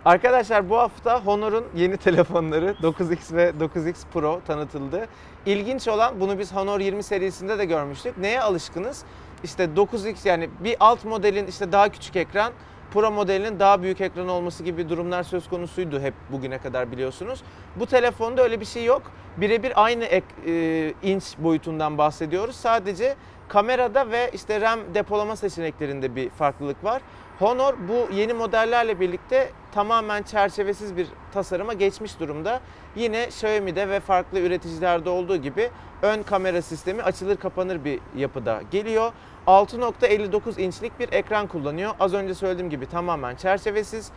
Arkadaşlar 0.05 0.71
bu 0.71 0.77
hafta 0.79 1.21
Honor'un 1.21 1.65
yeni 1.77 1.97
telefonları 1.97 2.75
9X 2.83 3.37
ve 3.37 3.53
9X 3.61 3.95
Pro 4.13 4.41
tanıtıldı. 4.47 5.07
İlginç 5.47 5.89
olan 5.89 6.21
bunu 6.21 6.39
biz 6.39 6.53
Honor 6.53 6.81
20 6.81 7.03
serisinde 7.03 7.59
de 7.59 7.65
görmüştük. 7.65 8.19
Neye 8.19 8.41
alışkınız? 8.41 9.03
işte 9.45 9.65
9X 9.77 10.29
yani 10.29 10.51
bir 10.65 10.77
alt 10.81 11.05
modelin 11.05 11.47
işte 11.47 11.73
daha 11.73 11.89
küçük 11.89 12.17
ekran, 12.17 12.53
Pro 12.95 13.11
modelinin 13.11 13.61
daha 13.61 13.83
büyük 13.83 14.01
ekran 14.01 14.29
olması 14.29 14.63
gibi 14.63 14.89
durumlar 14.89 15.23
söz 15.23 15.49
konusuydu 15.49 16.01
hep 16.01 16.15
bugüne 16.33 16.59
kadar 16.59 16.93
biliyorsunuz. 16.93 17.43
Bu 17.77 17.87
telefonda 17.87 18.43
öyle 18.43 18.61
bir 18.61 18.65
şey 18.65 18.85
yok. 18.85 19.03
Birebir 19.37 19.85
aynı 19.85 20.05
ek, 20.05 20.27
e, 20.47 20.95
inç 21.03 21.39
boyutundan 21.39 21.99
bahsediyoruz. 21.99 22.57
Sadece 22.57 23.17
kamerada 23.49 24.11
ve 24.11 24.31
işte 24.35 24.61
RAM 24.61 24.81
depolama 24.95 25.37
seçeneklerinde 25.37 26.17
bir 26.17 26.31
farklılık 26.31 26.85
var. 26.85 27.03
Honor 27.39 27.75
bu 27.89 28.15
yeni 28.15 28.33
modellerle 28.33 29.01
birlikte 29.01 29.51
tamamen 29.73 30.23
çerçevesiz 30.23 30.97
bir 30.97 31.07
tasarıma 31.33 31.73
geçmiş 31.73 32.21
durumda. 32.21 32.61
Yine 32.97 33.25
Xiaomi'de 33.25 33.89
ve 33.89 34.01
farklı 34.01 34.41
üreticilerde 34.41 35.11
olduğu 35.11 35.37
gibi 35.37 35.71
ön 36.03 36.23
kamera 36.23 36.63
sistemi 36.63 37.03
açılır 37.03 37.37
kapanır 37.37 37.85
bir 37.85 38.01
yapıda 38.17 38.63
geliyor. 38.71 39.13
6.59 39.47 40.61
inçlik 40.61 41.01
bir 41.01 41.13
ekran 41.13 41.47
kullanıyor. 41.47 41.95
Az 42.01 42.15
önce 42.15 42.35
söylediğim 42.35 42.71
gibi 42.71 42.87
tamamen 42.87 43.35
çerçevesiz. 43.37 44.11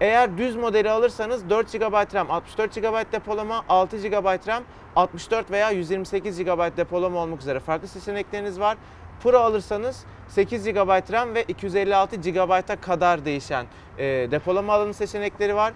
Eğer 0.00 0.38
düz 0.38 0.56
modeli 0.56 0.90
alırsanız 0.90 1.50
4 1.50 1.72
GB 1.72 2.14
RAM, 2.14 2.30
64 2.30 2.74
GB 2.74 3.12
depolama, 3.12 3.64
6 3.68 3.96
GB 3.96 4.48
RAM, 4.48 4.62
64 4.96 5.50
veya 5.50 5.70
128 5.70 6.38
GB 6.38 6.76
depolama 6.76 7.18
olmak 7.18 7.40
üzere 7.40 7.60
farklı 7.60 7.88
seçenekleriniz 7.88 8.60
var. 8.60 8.78
Pro 9.22 9.38
alırsanız 9.38 10.04
8 10.28 10.64
GB 10.64 11.12
RAM 11.12 11.34
ve 11.34 11.42
256 11.42 12.16
GB'a 12.16 12.76
kadar 12.76 13.24
değişen 13.24 13.66
e, 13.98 14.04
depolama 14.04 14.72
alanı 14.72 14.94
seçenekleri 14.94 15.54
var. 15.54 15.72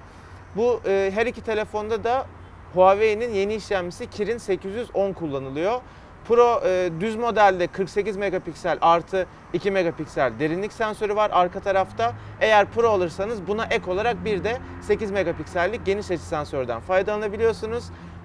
Bu 0.56 0.80
e, 0.86 1.10
her 1.14 1.26
iki 1.26 1.40
telefonda 1.40 2.04
da 2.04 2.26
Huawei'nin 2.74 3.34
yeni 3.34 3.54
işlemcisi 3.54 4.10
Kirin 4.10 4.38
810 4.38 5.12
kullanılıyor. 5.12 5.80
Pro 6.28 6.60
e, 6.66 6.90
düz 7.00 7.16
modelde 7.16 7.66
48 7.66 8.16
megapiksel 8.16 8.78
artı 8.80 9.26
2 9.52 9.70
megapiksel 9.70 10.32
derinlik 10.38 10.72
sensörü 10.72 11.16
var 11.16 11.30
arka 11.34 11.60
tarafta. 11.60 12.12
Eğer 12.40 12.66
Pro 12.66 12.88
alırsanız 12.88 13.46
buna 13.46 13.64
ek 13.64 13.90
olarak 13.90 14.24
bir 14.24 14.44
de 14.44 14.58
8 14.80 15.10
megapiksellik 15.10 15.86
geniş 15.86 16.10
açı 16.10 16.22
sensörden 16.22 16.80
faydalanabiliyorsunuz. 16.80 17.84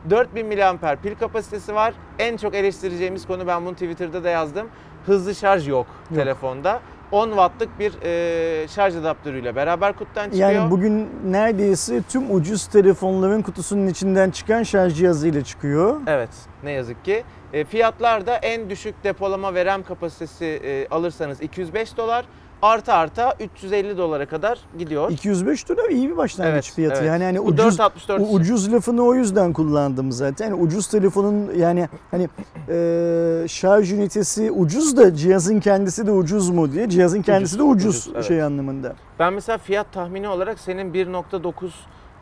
4000 0.09 0.47
mAh 0.47 0.95
pil 0.95 1.15
kapasitesi 1.15 1.75
var. 1.75 1.93
En 2.19 2.37
çok 2.37 2.55
eleştireceğimiz 2.55 3.27
konu 3.27 3.47
ben 3.47 3.65
bunu 3.65 3.73
Twitter'da 3.73 4.23
da 4.23 4.29
yazdım. 4.29 4.67
Hızlı 5.05 5.35
şarj 5.35 5.67
yok, 5.67 5.87
Yok. 6.11 6.19
telefonda. 6.19 6.81
10 7.11 7.27
wattlık 7.29 7.79
bir 7.79 7.93
e, 8.03 8.67
şarj 8.67 8.95
adaptörüyle 8.95 9.55
beraber 9.55 9.93
kutudan 9.93 10.23
çıkıyor. 10.23 10.49
Yani 10.49 10.71
bugün 10.71 11.09
neredeyse 11.25 12.01
tüm 12.09 12.35
ucuz 12.35 12.67
telefonların 12.67 13.41
kutusunun 13.41 13.87
içinden 13.87 14.29
çıkan 14.29 14.63
şarj 14.63 14.95
cihazıyla 14.95 15.43
çıkıyor. 15.43 16.01
Evet 16.07 16.29
ne 16.63 16.71
yazık 16.71 17.05
ki. 17.05 17.23
E, 17.53 17.65
fiyatlar 17.65 18.27
da 18.27 18.35
en 18.35 18.69
düşük 18.69 19.03
depolama 19.03 19.53
ve 19.53 19.65
RAM 19.65 19.83
kapasitesi 19.83 20.45
e, 20.45 20.87
alırsanız 20.87 21.41
205 21.41 21.97
dolar. 21.97 22.25
Artı 22.61 22.93
arta 22.93 23.35
350 23.39 23.97
dolara 23.97 24.25
kadar 24.25 24.59
gidiyor. 24.77 25.11
205 25.11 25.69
dolar 25.69 25.89
iyi 25.89 26.09
bir 26.09 26.17
başlangıç 26.17 26.53
Evet, 26.53 26.75
fiyatı. 26.75 26.95
evet. 26.95 27.07
Yani 27.07 27.23
hani 27.23 27.39
ucuz 27.39 27.57
464 27.57 28.21
o 28.21 28.25
ucuz 28.25 28.73
lafını 28.73 29.03
o 29.05 29.15
yüzden 29.15 29.53
kullandım 29.53 30.11
zaten. 30.11 30.45
Yani 30.45 30.61
ucuz 30.61 30.87
telefonun 30.87 31.51
yani 31.57 31.89
hani 32.11 32.29
e, 32.69 33.45
şarj 33.47 33.91
ünitesi 33.91 34.51
ucuz 34.51 34.97
da 34.97 35.15
cihazın 35.15 35.59
kendisi 35.59 36.07
de 36.07 36.11
ucuz 36.11 36.49
mu 36.49 36.71
diye. 36.71 36.89
Cihazın 36.89 37.21
kendisi 37.21 37.59
de 37.59 37.63
ucuz, 37.63 37.97
ucuz, 37.97 38.11
evet. 38.15 38.25
şey 38.25 38.43
anlamında. 38.43 38.95
Ben 39.19 39.33
mesela 39.33 39.57
fiyat 39.57 39.93
tahmini 39.93 40.27
olarak 40.27 40.59
senin 40.59 40.93
1.9 40.93 41.69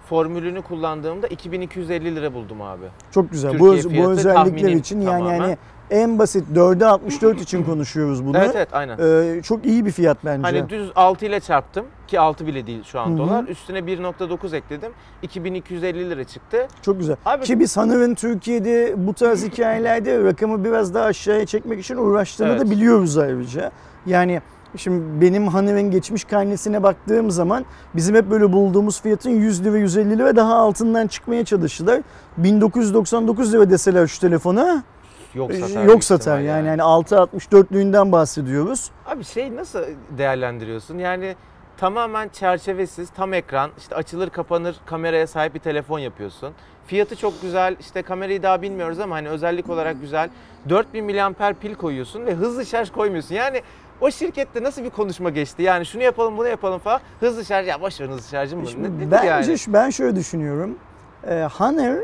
formülünü 0.09 0.61
kullandığımda 0.61 1.27
2250 1.27 2.15
lira 2.15 2.33
buldum 2.33 2.61
abi. 2.61 2.85
Çok 3.11 3.31
güzel. 3.31 3.51
Türkiye 3.51 4.01
bu, 4.03 4.07
bu 4.07 4.11
özellikler 4.11 4.69
için 4.71 5.01
yani 5.01 5.17
tamamen. 5.19 5.39
hani 5.39 5.57
en 5.89 6.19
basit 6.19 6.43
4'e 6.55 6.85
64 6.85 7.41
için 7.41 7.63
konuşuyoruz 7.65 8.25
bunu. 8.25 8.37
Evet 8.37 8.51
evet 8.55 8.69
aynen. 8.71 8.97
Ee, 8.97 9.41
çok 9.41 9.65
iyi 9.65 9.85
bir 9.85 9.91
fiyat 9.91 10.17
bence. 10.25 10.41
Hani 10.41 10.69
düz 10.69 10.91
6 10.95 11.25
ile 11.25 11.39
çarptım 11.39 11.85
ki 12.07 12.19
6 12.19 12.47
bile 12.47 12.67
değil 12.67 12.83
şu 12.83 12.99
an 12.99 13.09
Hı 13.09 13.13
hı. 13.13 13.17
dolar. 13.17 13.43
Üstüne 13.47 13.79
1.9 13.79 14.55
ekledim. 14.55 14.91
2250 15.21 16.09
lira 16.09 16.23
çıktı. 16.23 16.67
Çok 16.81 16.99
güzel. 16.99 17.15
Abi- 17.25 17.43
Ki 17.45 17.59
biz 17.59 17.77
Hanover'in 17.77 18.15
Türkiye'de 18.15 18.93
bu 18.97 19.13
tarz 19.13 19.45
hikayelerde 19.51 20.23
rakamı 20.23 20.63
biraz 20.63 20.93
daha 20.93 21.05
aşağıya 21.05 21.45
çekmek 21.45 21.79
için 21.79 21.97
uğraştığını 21.97 22.47
Evet. 22.49 22.61
da 22.61 22.71
biliyoruz 22.71 23.17
ayrıca. 23.17 23.71
Yani 24.05 24.41
şimdi 24.77 25.21
benim 25.21 25.47
Hanover'in 25.47 25.91
geçmiş 25.91 26.23
karnesine 26.23 26.83
baktığım 26.83 27.31
zaman 27.31 27.65
bizim 27.95 28.15
hep 28.15 28.29
böyle 28.31 28.53
bulduğumuz 28.53 29.01
fiyatın 29.01 29.29
100 29.29 29.65
lira 29.65 29.77
150 29.77 30.17
lira 30.17 30.35
daha 30.35 30.55
altından 30.55 31.07
çıkmaya 31.07 31.45
çalıştılar. 31.45 32.01
1999 32.37 33.53
lira 33.53 33.69
deseler 33.69 34.07
şu 34.07 34.19
telefona 34.19 34.83
Yok 35.33 35.51
e, 35.51 35.59
satar. 35.59 35.83
yok 35.83 36.03
satar. 36.03 36.39
ihtimal 36.39 36.55
Yani, 36.55 36.67
yani 36.67 36.81
6.64'lüğünden 36.81 38.11
bahsediyoruz. 38.11 38.91
Abi 39.05 39.23
şey 39.23 39.55
nasıl 39.55 39.79
değerlendiriyorsun? 40.17 40.97
Yani 40.97 41.35
tamamen 41.77 42.29
çerçevesiz, 42.29 43.09
tam 43.09 43.33
ekran, 43.33 43.69
işte 43.77 43.95
açılır 43.95 44.29
kapanır 44.29 44.75
kameraya 44.85 45.27
sahip 45.27 45.53
bir 45.55 45.59
telefon 45.59 45.99
yapıyorsun. 45.99 46.53
Fiyatı 46.87 47.15
çok 47.15 47.41
güzel, 47.41 47.75
işte 47.79 48.01
kamerayı 48.01 48.43
daha 48.43 48.61
bilmiyoruz 48.61 48.99
ama 48.99 49.15
hani 49.15 49.29
özellik 49.29 49.69
olarak 49.69 50.01
güzel. 50.01 50.29
4000 50.69 51.05
mAh 51.05 51.53
pil 51.53 51.75
koyuyorsun 51.75 52.25
ve 52.25 52.33
hızlı 52.33 52.65
şarj 52.65 52.91
koymuyorsun. 52.91 53.35
Yani 53.35 53.61
o 54.01 54.11
şirkette 54.11 54.63
nasıl 54.63 54.83
bir 54.83 54.89
konuşma 54.89 55.29
geçti? 55.29 55.63
Yani 55.63 55.85
şunu 55.85 56.03
yapalım, 56.03 56.37
bunu 56.37 56.47
yapalım 56.47 56.79
falan. 56.79 56.99
Hızlı 57.19 57.45
şarj, 57.45 57.67
ya 57.67 57.81
boş 57.81 58.01
ver 58.01 58.07
hızlı 58.07 58.29
şarjı 58.29 58.57
mı? 58.57 58.67
Şimdi 58.67 59.07
Ne, 59.07 59.11
bence 59.11 59.27
yani? 59.27 59.57
ben 59.67 59.89
şöyle 59.89 60.15
düşünüyorum. 60.15 60.75
Ee, 61.27 61.47
Honor 61.57 61.97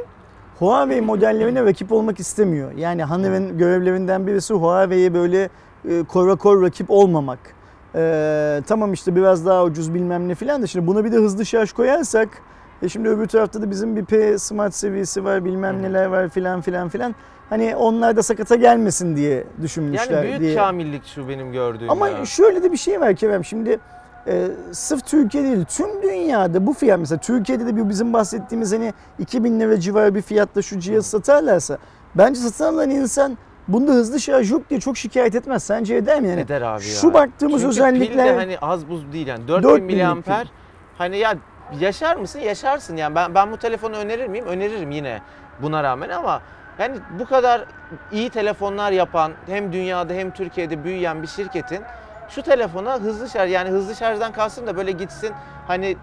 Huawei 0.60 1.02
modellerine 1.02 1.66
rakip 1.66 1.92
olmak 1.92 2.20
istemiyor. 2.20 2.72
Yani 2.72 3.04
Honor'ın 3.04 3.58
görevlerinden 3.58 4.28
birisi 4.28 4.54
Huawei'ye 4.54 5.14
böyle 5.14 5.50
e, 5.90 6.04
kora 6.04 6.36
kor 6.36 6.62
rakip 6.64 6.92
olmamak. 6.92 7.40
Ee, 7.96 8.62
tamam 8.68 8.94
işte 8.94 9.16
biraz 9.16 9.46
daha 9.46 9.64
ucuz 9.64 9.94
bilmem 9.94 10.28
ne 10.28 10.36
filan 10.36 10.62
da 10.62 10.68
şimdi 10.68 10.88
buna 10.88 11.06
bir 11.06 11.12
de 11.12 11.16
hızlı 11.16 11.46
şarj 11.46 11.72
koyarsak 11.72 12.30
e 12.82 12.90
şimdi 12.90 13.10
öbür 13.10 13.26
tarafta 13.28 13.62
da 13.62 13.72
bizim 13.72 13.96
bir 13.96 14.06
P 14.06 14.38
Smart 14.38 14.76
seviyesi 14.76 15.24
var 15.24 15.46
bilmem 15.46 15.78
Hı. 15.80 15.82
neler 15.84 16.06
var 16.06 16.30
filan 16.30 16.62
filan 16.62 16.90
filan. 16.90 17.16
Hani 17.50 17.76
onlar 17.76 18.16
da 18.16 18.24
sakata 18.24 18.56
gelmesin 18.56 19.16
diye 19.16 19.44
düşünmüşler 19.62 20.14
Yani 20.14 20.28
büyük 20.28 20.40
diye. 20.40 20.56
kamillik 20.56 21.06
şu 21.06 21.30
benim 21.30 21.52
gördüğüm 21.52 21.90
Ama 21.92 22.10
ya. 22.10 22.26
şöyle 22.26 22.64
de 22.64 22.72
bir 22.72 22.78
şey 22.78 23.02
var 23.02 23.16
Kerem. 23.16 23.46
Şimdi 23.46 23.80
e, 24.28 24.48
sırf 24.72 25.06
Türkiye 25.06 25.44
değil, 25.44 25.66
tüm 25.66 26.02
dünyada 26.04 26.68
bu 26.68 26.74
fiyat 26.74 27.00
mesela 27.00 27.20
Türkiye'de 27.22 27.66
de 27.66 27.76
bir 27.76 27.90
bizim 27.90 28.14
bahsettiğimiz 28.14 28.74
hani 28.74 28.94
2000 29.20 29.60
lira 29.60 29.80
civarı 29.80 30.16
bir 30.16 30.22
fiyatta 30.22 30.62
şu 30.62 30.80
cihazı 30.80 31.10
satarlarsa 31.10 31.78
bence 32.16 32.40
satın 32.40 32.74
alan 32.74 32.90
insan 32.90 33.38
bunda 33.74 33.92
hızlı 33.92 34.20
şarj 34.20 34.52
yok 34.52 34.70
diye 34.70 34.80
çok 34.80 34.98
şikayet 34.98 35.36
etmez. 35.36 35.64
Sence 35.64 35.96
eder 35.96 36.22
mi? 36.22 36.28
Yani 36.30 36.42
Eder 36.42 36.62
abi 36.62 36.84
ya. 36.88 36.96
şu 36.96 37.14
baktığımız 37.14 37.62
Çünkü 37.62 37.70
özellikler 37.70 38.28
de 38.28 38.36
hani 38.36 38.60
az 38.60 38.90
buz 38.90 39.14
değil 39.14 39.28
yani 39.28 39.48
4000 39.48 39.70
4000 39.70 39.82
'lik 39.84 39.92
miliamper. 39.92 40.48
Hani 40.98 41.18
ya 41.18 41.36
yaşar 41.80 42.16
mısın? 42.16 42.40
Yaşarsın 42.40 42.98
yani. 42.98 43.16
Ben 43.16 43.36
ben 43.36 43.52
bu 43.52 43.58
telefonu 43.58 43.96
önerir 43.96 44.28
miyim? 44.28 44.46
Öneririm 44.46 44.92
yine 44.92 45.22
buna 45.62 45.84
rağmen 45.84 46.10
ama 46.10 46.42
yani 46.80 46.98
bu 47.20 47.26
kadar 47.26 47.66
iyi 48.12 48.30
telefonlar 48.30 48.92
yapan 48.92 49.32
hem 49.48 49.74
dünyada 49.74 50.14
hem 50.14 50.32
Türkiye'de 50.32 50.84
büyüyen 50.84 51.22
bir 51.22 51.28
şirketin 51.28 51.82
şu 52.30 52.42
telefona 52.42 53.00
hızlı 53.00 53.30
şarj 53.30 53.52
yani 53.52 53.70
hızlı 53.70 53.96
şarjdan 53.96 54.32
kalsın 54.32 54.68
da 54.68 54.78
böyle 54.78 54.92
gitsin 54.92 55.32
hani 55.68 55.98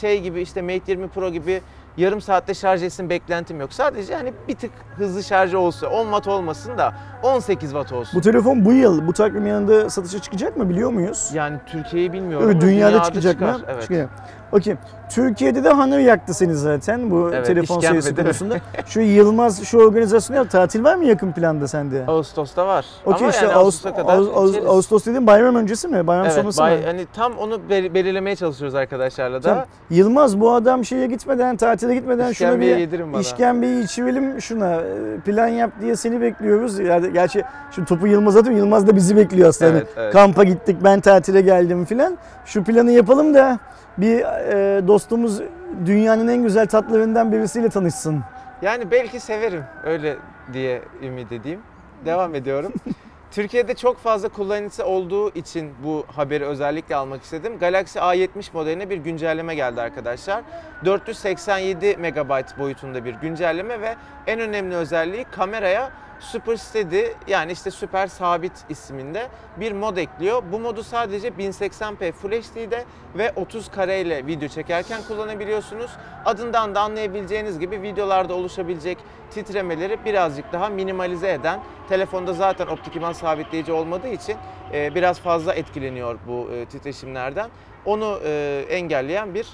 şey 0.00 0.20
gibi 0.20 0.40
işte 0.40 0.62
Mate 0.62 0.82
20 0.86 1.08
Pro 1.08 1.30
gibi 1.30 1.62
yarım 1.96 2.20
saatte 2.20 2.54
şarj 2.54 2.82
etsin 2.82 3.10
beklentim 3.10 3.60
yok. 3.60 3.72
Sadece 3.72 4.14
hani 4.14 4.32
bir 4.48 4.54
tık 4.54 4.70
hızlı 4.96 5.22
şarjı 5.22 5.58
olsa 5.58 5.86
10 5.86 6.04
watt 6.04 6.28
olmasın 6.28 6.78
da 6.78 6.94
18 7.22 7.70
watt 7.70 7.92
olsun. 7.92 8.18
bu 8.18 8.22
telefon 8.22 8.64
bu 8.64 8.72
yıl 8.72 9.06
bu 9.06 9.12
takvim 9.12 9.46
yanında 9.46 9.90
satışa 9.90 10.18
çıkacak 10.18 10.56
mı 10.56 10.68
biliyor 10.68 10.90
muyuz? 10.90 11.30
Yani 11.34 11.56
Türkiye'yi 11.66 12.12
bilmiyorum 12.12 12.46
Evet, 12.46 12.62
ama 12.62 12.70
dünyada, 12.70 13.02
çıkacak 13.02 13.32
çıkar. 13.32 13.54
mı? 13.54 13.60
Evet. 13.68 13.82
Çıkacak. 13.82 14.10
Okey. 14.52 14.74
Türkiye'de 15.10 15.64
de 15.64 15.68
Hanır 15.68 15.98
yaktı 15.98 16.34
seni 16.34 16.54
zaten 16.54 17.10
bu 17.10 17.30
Evet, 17.34 17.46
telefon 17.46 17.78
mi? 17.78 18.14
konusunda. 18.16 18.56
Şu 18.86 19.00
Yılmaz 19.00 19.64
şu 19.64 19.78
organizasyonu 19.78 20.38
yap. 20.38 20.50
Tatil 20.50 20.84
var 20.84 20.94
mı 20.94 21.04
yakın 21.04 21.32
planda 21.32 21.68
sende? 21.68 22.04
Ağustos'ta 22.06 22.66
var. 22.66 22.86
Okey 23.06 23.28
işte 23.28 23.44
yani 23.46 23.54
Ağustos, 23.54 23.86
Ağustos'a 23.86 23.94
kadar 23.96 24.18
Ağustos, 24.18 24.50
içeriz. 24.50 24.66
Ağustos 24.68 25.06
dediğin 25.06 25.26
bayram 25.26 25.56
öncesi 25.56 25.88
mi? 25.88 26.06
Bayram 26.06 26.24
Evet, 26.24 26.34
sonrası 26.34 26.60
bay- 26.60 26.76
mı? 26.76 26.82
hani 26.86 27.06
tam 27.14 27.32
onu 27.38 27.58
bel- 27.70 27.94
belirlemeye 27.94 28.36
çalışıyoruz 28.36 28.74
arkadaşlarla 28.74 29.42
da. 29.42 29.48
Tamam. 29.48 29.64
Yılmaz 29.90 30.40
bu 30.40 30.52
adam 30.52 30.84
şeye 30.84 31.06
gitmeden, 31.06 31.56
tatile 31.56 31.94
gitmeden 31.94 32.32
şuna 32.32 32.60
bir 32.60 33.18
işkembeyi 33.20 33.84
içirelim 33.84 34.40
şuna. 34.40 34.74
Ee, 34.74 35.20
Plan 35.24 35.48
yap 35.48 35.70
diye 35.80 35.96
seni 35.96 36.20
bekliyoruz. 36.20 36.78
Yani 36.78 37.12
gerçi 37.12 37.42
şu 37.70 37.84
topu 37.84 38.06
Yılmaz'a 38.06 38.38
atıyorum. 38.40 38.58
Yılmaz 38.58 38.86
da 38.86 38.96
bizi 38.96 39.16
bekliyor 39.16 39.48
aslında. 39.48 39.70
Evet, 39.70 39.86
evet. 39.96 40.12
Kampa 40.12 40.44
gittik, 40.44 40.76
ben 40.84 41.00
tatile 41.00 41.40
geldim 41.40 41.84
filan. 41.84 42.18
Şu 42.44 42.64
planı 42.64 42.90
yapalım 42.90 43.34
da 43.34 43.58
bir 43.98 44.24
e, 44.40 44.88
dostumuz 44.88 45.40
dünyanın 45.86 46.28
en 46.28 46.42
güzel 46.42 46.66
tatlılarından 46.66 47.32
birisiyle 47.32 47.68
tanışsın. 47.68 48.20
Yani 48.62 48.90
belki 48.90 49.20
severim 49.20 49.64
öyle 49.84 50.16
diye 50.52 50.82
ümit 51.02 51.32
edeyim. 51.32 51.60
Devam 52.04 52.34
ediyorum. 52.34 52.72
Türkiye'de 53.30 53.74
çok 53.74 53.98
fazla 53.98 54.28
kullanıcısı 54.28 54.86
olduğu 54.86 55.30
için 55.30 55.72
bu 55.84 56.04
haberi 56.16 56.44
özellikle 56.44 56.96
almak 56.96 57.22
istedim. 57.22 57.58
Galaxy 57.58 57.98
A70 57.98 58.28
modeline 58.52 58.90
bir 58.90 58.96
güncelleme 58.96 59.54
geldi 59.54 59.80
arkadaşlar. 59.80 60.42
487 60.84 61.96
MB 61.96 62.58
boyutunda 62.58 63.04
bir 63.04 63.14
güncelleme 63.14 63.80
ve 63.80 63.94
en 64.26 64.40
önemli 64.40 64.74
özelliği 64.74 65.24
kameraya 65.24 65.90
Super 66.20 66.56
Steady 66.56 67.04
yani 67.26 67.52
işte 67.52 67.70
süper 67.70 68.06
sabit 68.06 68.52
isminde 68.68 69.28
bir 69.56 69.72
mod 69.72 69.96
ekliyor. 69.96 70.42
Bu 70.52 70.60
modu 70.60 70.82
sadece 70.82 71.28
1080p 71.28 72.12
Full 72.12 72.30
HD'de 72.30 72.84
ve 73.18 73.32
30 73.36 73.70
kareyle 73.70 74.26
video 74.26 74.48
çekerken 74.48 75.02
kullanabiliyorsunuz. 75.08 75.90
Adından 76.24 76.74
da 76.74 76.80
anlayabileceğiniz 76.80 77.58
gibi 77.58 77.82
videolarda 77.82 78.34
oluşabilecek 78.34 78.98
titremeleri 79.30 80.04
birazcık 80.04 80.52
daha 80.52 80.68
minimalize 80.68 81.32
eden, 81.32 81.60
telefonda 81.88 82.32
zaten 82.32 82.66
optik 82.66 82.96
imaj 82.96 83.16
sabitleyici 83.16 83.72
olmadığı 83.72 84.08
için 84.08 84.36
e, 84.72 84.94
biraz 84.94 85.20
fazla 85.20 85.54
etkileniyor 85.54 86.18
bu 86.26 86.50
e, 86.52 86.64
titreşimlerden. 86.64 87.50
Onu 87.84 88.20
e, 88.24 88.64
engelleyen 88.68 89.34
bir 89.34 89.48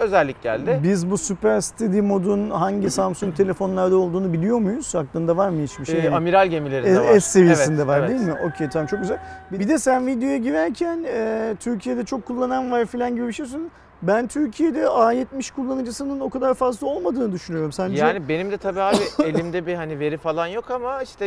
özellik 0.00 0.42
geldi. 0.42 0.80
Biz 0.82 1.10
bu 1.10 1.18
Super 1.18 1.60
Steady 1.60 2.00
modun 2.00 2.50
hangi 2.50 2.90
Samsung 2.90 3.36
telefonlarda 3.36 3.96
olduğunu 3.96 4.32
biliyor 4.32 4.58
muyuz? 4.58 4.94
Aklında 4.94 5.36
var 5.36 5.48
mı 5.48 5.62
hiçbir 5.62 5.84
şey? 5.84 6.00
E, 6.00 6.04
Yani 6.04 6.16
amiral 6.16 6.46
gemilerinde 6.46 6.94
S- 6.94 7.00
var. 7.00 7.12
S 7.12 7.20
seviyesinde 7.20 7.76
Evet, 7.76 7.86
var 7.88 7.98
evet. 7.98 8.10
değil 8.10 8.20
mi? 8.20 8.34
Okey 8.46 8.68
tamam 8.68 8.86
çok 8.86 9.00
güzel. 9.00 9.18
Bir 9.52 9.68
de 9.68 9.78
sen 9.78 10.06
videoya 10.06 10.36
girerken 10.36 11.04
e, 11.08 11.54
Türkiye'de 11.60 12.04
çok 12.04 12.26
kullanan 12.26 12.70
var 12.70 12.84
falan 12.86 13.16
gibi 13.16 13.28
bir 13.28 13.32
şey 13.32 13.46
söyledin. 13.46 13.70
Ben 14.02 14.26
Türkiye'de 14.26 14.82
A70 14.84 15.54
kullanıcısının 15.54 16.20
o 16.20 16.30
kadar 16.30 16.54
fazla 16.54 16.86
olmadığını 16.86 17.32
düşünüyorum. 17.32 17.72
Sence? 17.72 17.96
Yani 18.04 18.28
benim 18.28 18.50
de 18.50 18.56
tabii 18.56 18.80
abi 18.80 18.96
elimde 19.24 19.66
bir 19.66 19.74
hani 19.74 19.98
veri 19.98 20.16
falan 20.16 20.46
yok 20.46 20.70
ama 20.70 21.02
işte 21.02 21.24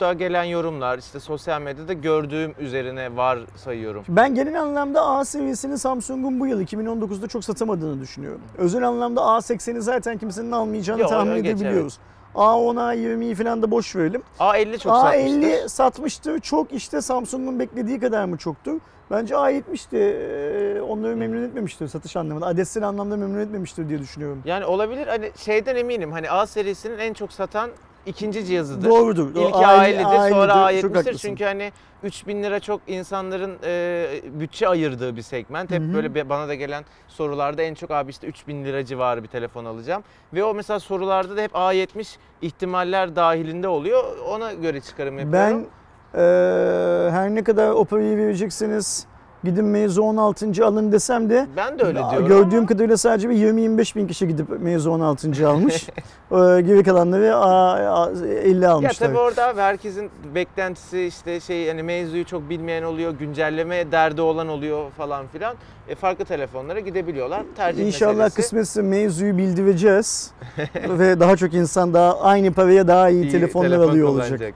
YouTube'da 0.00 0.12
gelen 0.12 0.44
yorumlar, 0.44 0.98
işte 0.98 1.20
sosyal 1.20 1.60
medyada 1.60 1.92
gördüğüm 1.92 2.54
üzerine 2.58 3.16
var 3.16 3.38
sayıyorum. 3.56 4.04
Ben 4.08 4.34
genel 4.34 4.62
anlamda 4.62 5.06
A 5.06 5.24
seviyesini 5.24 5.78
Samsung'un 5.78 6.40
bu 6.40 6.46
yıl 6.46 6.60
2019'da 6.60 7.26
çok 7.26 7.44
satamadığını 7.44 8.00
düşünüyorum. 8.00 8.40
Özel 8.58 8.88
anlamda 8.88 9.20
A80'i 9.20 9.80
zaten 9.82 10.18
kimsenin 10.18 10.52
almayacağını 10.52 11.00
Yok, 11.00 11.10
tahmin 11.10 11.42
geç, 11.42 11.46
edebiliyoruz. 11.46 11.98
A10, 12.34 12.76
A20'yi 12.76 13.34
falan 13.34 13.62
da 13.62 13.70
boş 13.70 13.96
verelim. 13.96 14.22
A50 14.38 14.78
çok 14.78 14.96
satmıştır. 14.96 15.42
A50 15.42 15.68
satmıştır. 15.68 16.40
Çok 16.40 16.72
işte 16.72 17.00
Samsung'un 17.00 17.58
beklediği 17.58 18.00
kadar 18.00 18.24
mı 18.24 18.36
çoktur? 18.36 18.80
Bence 19.10 19.34
A70 19.34 19.90
de 19.92 20.76
e, 20.76 20.80
onları 20.80 21.16
memnun 21.16 21.42
etmemiştir 21.42 21.88
satış 21.88 22.16
anlamında. 22.16 22.46
Adetsel 22.46 22.88
anlamda 22.88 23.16
memnun 23.16 23.40
etmemiştir 23.40 23.88
diye 23.88 23.98
düşünüyorum. 23.98 24.42
Yani 24.44 24.64
olabilir 24.64 25.06
hani 25.06 25.30
şeyden 25.36 25.76
eminim 25.76 26.12
hani 26.12 26.30
A 26.30 26.46
serisinin 26.46 26.98
en 26.98 27.12
çok 27.12 27.32
satan 27.32 27.70
ikinci 28.06 28.44
cihazıdır. 28.44 28.88
Doğrudur. 28.90 29.30
İlk 29.30 29.38
O 29.56 29.62
A50'dir 29.62 30.30
sonra 30.30 30.52
A50'dir. 30.52 30.82
Çok 30.82 30.90
A70'tir 30.90 30.96
haklısın. 30.96 31.28
çünkü 31.28 31.44
hani 31.44 31.72
3000 32.02 32.42
lira 32.42 32.60
çok 32.60 32.80
insanların 32.86 33.58
e, 33.64 34.06
bütçe 34.40 34.68
ayırdığı 34.68 35.16
bir 35.16 35.22
segment. 35.22 35.70
Hep 35.70 35.82
Hı 35.82 35.86
hı. 35.86 35.94
böyle 35.94 36.28
bana 36.28 36.48
da 36.48 36.54
gelen 36.54 36.84
sorularda 37.08 37.62
en 37.62 37.74
çok 37.74 37.90
abi 37.90 38.10
işte 38.10 38.26
3000 38.26 38.64
lira 38.64 38.84
civarı 38.84 39.22
bir 39.22 39.28
telefon 39.28 39.64
alacağım. 39.64 40.04
Ve 40.34 40.44
o 40.44 40.54
mesela 40.54 40.80
sorularda 40.80 41.36
da 41.36 41.40
hep 41.42 41.52
A70 41.52 42.16
ihtimaller 42.42 43.16
dahilinde 43.16 43.68
oluyor. 43.68 44.04
Ona 44.28 44.52
göre 44.52 44.80
çıkarım 44.80 45.18
yapıyorum. 45.18 45.66
Ben 46.14 46.20
e, 46.20 47.10
her 47.10 47.34
ne 47.34 47.44
kadar 47.44 47.70
o 47.70 47.84
parayı 47.84 48.16
verecekseniz 48.16 49.06
gidin 49.46 49.64
mevzu 49.64 50.02
16. 50.02 50.66
alın 50.66 50.92
desem 50.92 51.30
de 51.30 51.46
ben 51.56 51.78
de 51.78 51.82
öyle 51.82 51.98
Ya, 51.98 52.10
diyorum 52.10 52.28
Gördüğüm 52.28 52.58
ama 52.58 52.66
kadarıyla 52.66 52.96
sadece 52.96 53.30
bir 53.30 53.34
20-25 53.34 53.96
bin 53.96 54.06
kişi 54.06 54.28
gidip 54.28 54.60
mevzu 54.60 54.90
16. 54.90 55.48
almış. 55.48 55.86
ee, 56.30 56.36
geri 56.60 56.82
kalanları 56.82 57.36
a, 57.36 57.72
a, 58.02 58.10
50 58.42 58.64
ya 58.64 58.72
almışlar. 58.72 59.08
tabii 59.08 59.18
orada 59.18 59.54
herkesin 59.56 60.10
beklentisi 60.34 61.02
işte 61.02 61.40
şey 61.40 61.68
hani 61.68 61.82
mevzuyu 61.82 62.24
çok 62.24 62.50
bilmeyen 62.50 62.82
oluyor, 62.82 63.10
güncelleme 63.18 63.92
derdi 63.92 64.20
olan 64.20 64.48
oluyor 64.48 64.90
falan 64.90 65.26
filan. 65.26 65.56
E, 65.88 65.94
farklı 65.94 66.24
telefonlara 66.24 66.80
gidebiliyorlar. 66.80 67.42
Tercih 67.56 67.86
İnşallah 67.86 68.12
meselesi. 68.12 68.36
kısmetse 68.36 68.82
mevzuyu 68.82 69.38
bildireceğiz. 69.38 70.30
Ve 70.88 71.20
daha 71.20 71.36
çok 71.36 71.54
insan 71.54 71.94
daha 71.94 72.20
aynı 72.20 72.52
paraya 72.52 72.88
daha 72.88 73.08
iyi, 73.10 73.22
iyi 73.24 73.30
telefonlar 73.32 73.68
telefon 73.68 73.88
alıyor 73.88 74.08
olacak. 74.08 74.28
kullanacak. 74.28 74.54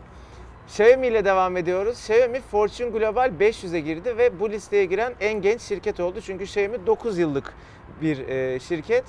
Xiaomi 0.70 1.06
ile 1.06 1.24
devam 1.24 1.56
ediyoruz. 1.56 1.98
Xiaomi 1.98 2.40
Fortune 2.40 2.90
Global 2.90 3.30
500'e 3.40 3.80
girdi 3.80 4.18
ve 4.18 4.40
bu 4.40 4.50
listeye 4.50 4.84
giren 4.84 5.12
en 5.20 5.42
genç 5.42 5.60
şirket 5.60 6.00
oldu. 6.00 6.20
Çünkü 6.20 6.44
Xiaomi 6.44 6.86
9 6.86 7.18
yıllık 7.18 7.54
bir 8.02 8.28
e, 8.28 8.60
şirket. 8.60 9.04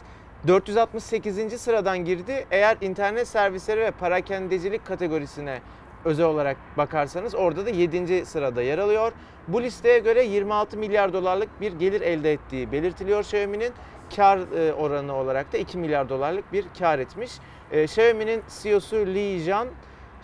468. 0.47 1.61
sıradan 1.61 2.05
girdi. 2.05 2.45
Eğer 2.51 2.77
internet 2.81 3.27
servisleri 3.27 3.81
ve 3.81 3.91
parakendecilik 3.91 4.85
kategorisine 4.85 5.61
özel 6.05 6.25
olarak 6.25 6.57
bakarsanız 6.77 7.35
orada 7.35 7.65
da 7.65 7.69
7. 7.69 8.25
sırada 8.25 8.61
yer 8.61 8.77
alıyor. 8.77 9.11
Bu 9.47 9.63
listeye 9.63 9.99
göre 9.99 10.23
26 10.23 10.77
milyar 10.77 11.13
dolarlık 11.13 11.61
bir 11.61 11.73
gelir 11.73 12.01
elde 12.01 12.31
ettiği 12.31 12.71
belirtiliyor 12.71 13.19
Xiaomi'nin. 13.19 13.73
Kar 14.15 14.39
e, 14.57 14.73
oranı 14.73 15.15
olarak 15.15 15.53
da 15.53 15.57
2 15.57 15.77
milyar 15.77 16.09
dolarlık 16.09 16.53
bir 16.53 16.65
kar 16.79 16.99
etmiş. 16.99 17.31
E, 17.71 17.83
Xiaomi'nin 17.83 18.41
CEO'su 18.61 18.95
Li 18.95 19.39
Jian 19.39 19.67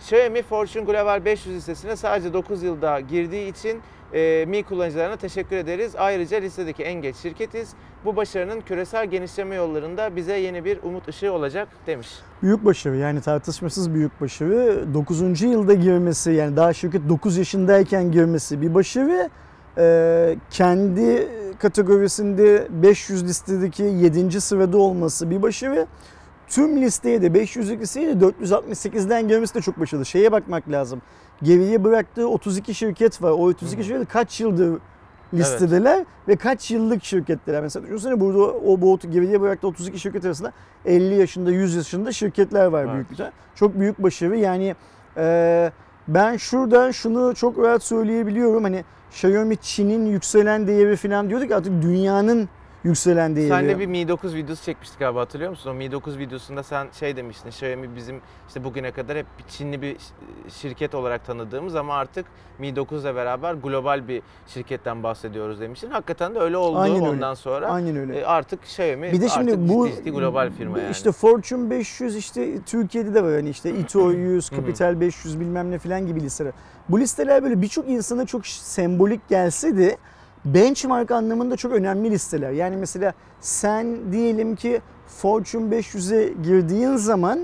Xiaomi 0.00 0.42
Fortune 0.42 0.84
Global 0.84 1.24
500 1.24 1.56
listesine 1.56 1.96
sadece 1.96 2.32
9 2.32 2.62
yılda 2.62 3.00
girdiği 3.00 3.50
için 3.50 3.80
e, 4.14 4.44
Mi 4.48 4.62
kullanıcılarına 4.62 5.16
teşekkür 5.16 5.56
ederiz. 5.56 5.92
Ayrıca 5.98 6.36
listedeki 6.38 6.82
en 6.82 7.02
geç 7.02 7.16
şirketiz. 7.16 7.70
Bu 8.04 8.16
başarının 8.16 8.60
küresel 8.60 9.06
genişleme 9.06 9.54
yollarında 9.54 10.16
bize 10.16 10.38
yeni 10.38 10.64
bir 10.64 10.82
umut 10.82 11.08
ışığı 11.08 11.32
olacak 11.32 11.68
demiş. 11.86 12.08
Büyük 12.42 12.64
başarı 12.64 12.96
yani 12.96 13.20
tartışmasız 13.20 13.94
büyük 13.94 14.20
başarı. 14.20 14.84
9. 14.94 15.42
yılda 15.42 15.74
girmesi 15.74 16.32
yani 16.32 16.56
daha 16.56 16.72
şirket 16.72 17.08
9 17.08 17.36
yaşındayken 17.36 18.12
girmesi 18.12 18.60
bir 18.60 18.74
başarı. 18.74 19.30
Ee, 19.78 20.36
kendi 20.50 21.28
kategorisinde 21.58 22.68
500 22.70 23.24
listedeki 23.24 23.82
7. 23.82 24.40
sırada 24.40 24.78
olması 24.78 25.30
bir 25.30 25.42
başarı. 25.42 25.86
Tüm 26.48 26.82
listeye 26.82 27.22
de 27.22 27.26
500'lük 27.26 27.80
listeye 27.80 28.20
de 28.20 28.24
468'den 28.24 29.28
girmesi 29.28 29.54
de 29.54 29.60
çok 29.60 29.80
başarılı. 29.80 30.06
Şeye 30.06 30.32
bakmak 30.32 30.70
lazım. 30.70 31.02
Geriye 31.42 31.84
bıraktığı 31.84 32.28
32 32.28 32.74
şirket 32.74 33.22
var. 33.22 33.30
O 33.30 33.48
32 33.48 33.84
şirket 33.84 34.08
kaç 34.08 34.40
yıldır 34.40 34.78
listedeler 35.34 36.04
ve 36.28 36.36
kaç 36.36 36.70
yıllık 36.70 37.04
şirketler. 37.04 37.62
Mesela 37.62 37.86
düşünsene 37.86 38.20
burada 38.20 38.38
o 38.38 38.80
bu 38.80 38.98
geriye 39.10 39.40
bıraktığı 39.40 39.66
32 39.66 39.98
şirket 39.98 40.24
arasında 40.24 40.52
50 40.84 41.14
yaşında 41.14 41.50
100 41.50 41.74
yaşında 41.76 42.12
şirketler 42.12 42.66
var 42.66 42.84
Evet. 42.84 42.94
büyük 42.94 43.10
bir. 43.10 43.18
Çok 43.54 43.80
büyük 43.80 44.02
başarı. 44.02 44.36
Yani 44.36 44.74
e, 45.16 45.72
ben 46.08 46.36
şurada 46.36 46.92
şunu 46.92 47.34
çok 47.34 47.58
rahat 47.58 47.82
söyleyebiliyorum. 47.82 48.64
Hani 48.64 48.84
Xiaomi 49.10 49.56
Çin'in 49.56 50.06
yükselen 50.06 50.66
değeri 50.66 50.96
falan 50.96 51.28
diyorduk 51.28 51.50
artık 51.50 51.82
dünyanın 51.82 52.48
yükselen 52.88 53.36
değeri. 53.36 53.48
Senle 53.48 53.78
bir 53.78 53.86
Mi 53.86 54.08
9 54.08 54.34
videosu 54.34 54.64
çekmiştik 54.64 55.02
abi 55.02 55.18
hatırlıyor 55.18 55.50
musun? 55.50 55.70
O 55.70 55.74
Mi 55.74 55.92
9 55.92 56.18
videosunda 56.18 56.62
sen 56.62 56.86
şey 56.98 57.16
demiştin. 57.16 57.48
Xiaomi 57.48 57.96
bizim 57.96 58.20
işte 58.48 58.64
bugüne 58.64 58.90
kadar 58.90 59.16
hep 59.16 59.26
Çinli 59.48 59.82
bir 59.82 59.96
şirket 60.60 60.94
olarak 60.94 61.26
tanıdığımız 61.26 61.76
ama 61.76 61.94
artık 61.94 62.26
Mi 62.58 62.76
9 62.76 63.04
ile 63.04 63.14
beraber 63.14 63.54
global 63.54 64.08
bir 64.08 64.22
şirketten 64.46 65.02
bahsediyoruz 65.02 65.60
demiştin. 65.60 65.90
Hakikaten 65.90 66.34
de 66.34 66.38
öyle 66.38 66.56
oldu 66.56 66.78
Aynen 66.78 66.96
öyle. 66.96 67.08
ondan 67.08 67.34
sonra. 67.34 67.66
Aynen 67.68 67.96
öyle. 67.96 68.18
E, 68.18 68.24
artık 68.24 68.64
Xiaomi 68.64 69.12
Bir 69.12 69.20
de 69.20 69.28
şimdi 69.28 69.52
artık 69.52 69.68
bu 69.68 69.88
ciddi 69.88 70.10
global 70.10 70.50
firma 70.50 70.78
yani. 70.78 70.90
işte 70.90 71.12
Fortune 71.12 71.70
500 71.70 72.16
işte 72.16 72.62
Türkiye'de 72.66 73.14
de 73.14 73.24
var 73.24 73.32
hani 73.32 73.48
işte 73.50 73.70
Ito 73.70 74.12
100, 74.12 74.50
Hı 74.50 74.56
hı. 74.56 74.60
Capital 74.60 75.00
500 75.00 75.40
bilmem 75.40 75.70
ne 75.70 75.78
falan 75.78 76.06
gibi 76.06 76.20
listeler. 76.20 76.52
Bu 76.88 77.00
listeler 77.00 77.42
böyle 77.42 77.62
birçok 77.62 77.88
insana 77.88 78.26
çok 78.26 78.46
sembolik 78.46 79.28
gelse 79.28 79.76
de 79.78 79.96
benchmark 80.44 81.10
anlamında 81.10 81.56
çok 81.56 81.72
önemli 81.72 82.10
listeler. 82.10 82.50
Yani 82.50 82.76
mesela 82.76 83.12
sen 83.40 84.12
diyelim 84.12 84.56
ki 84.56 84.80
Fortune 85.06 85.76
500'e 85.76 86.32
girdiğin 86.42 86.96
zaman 86.96 87.38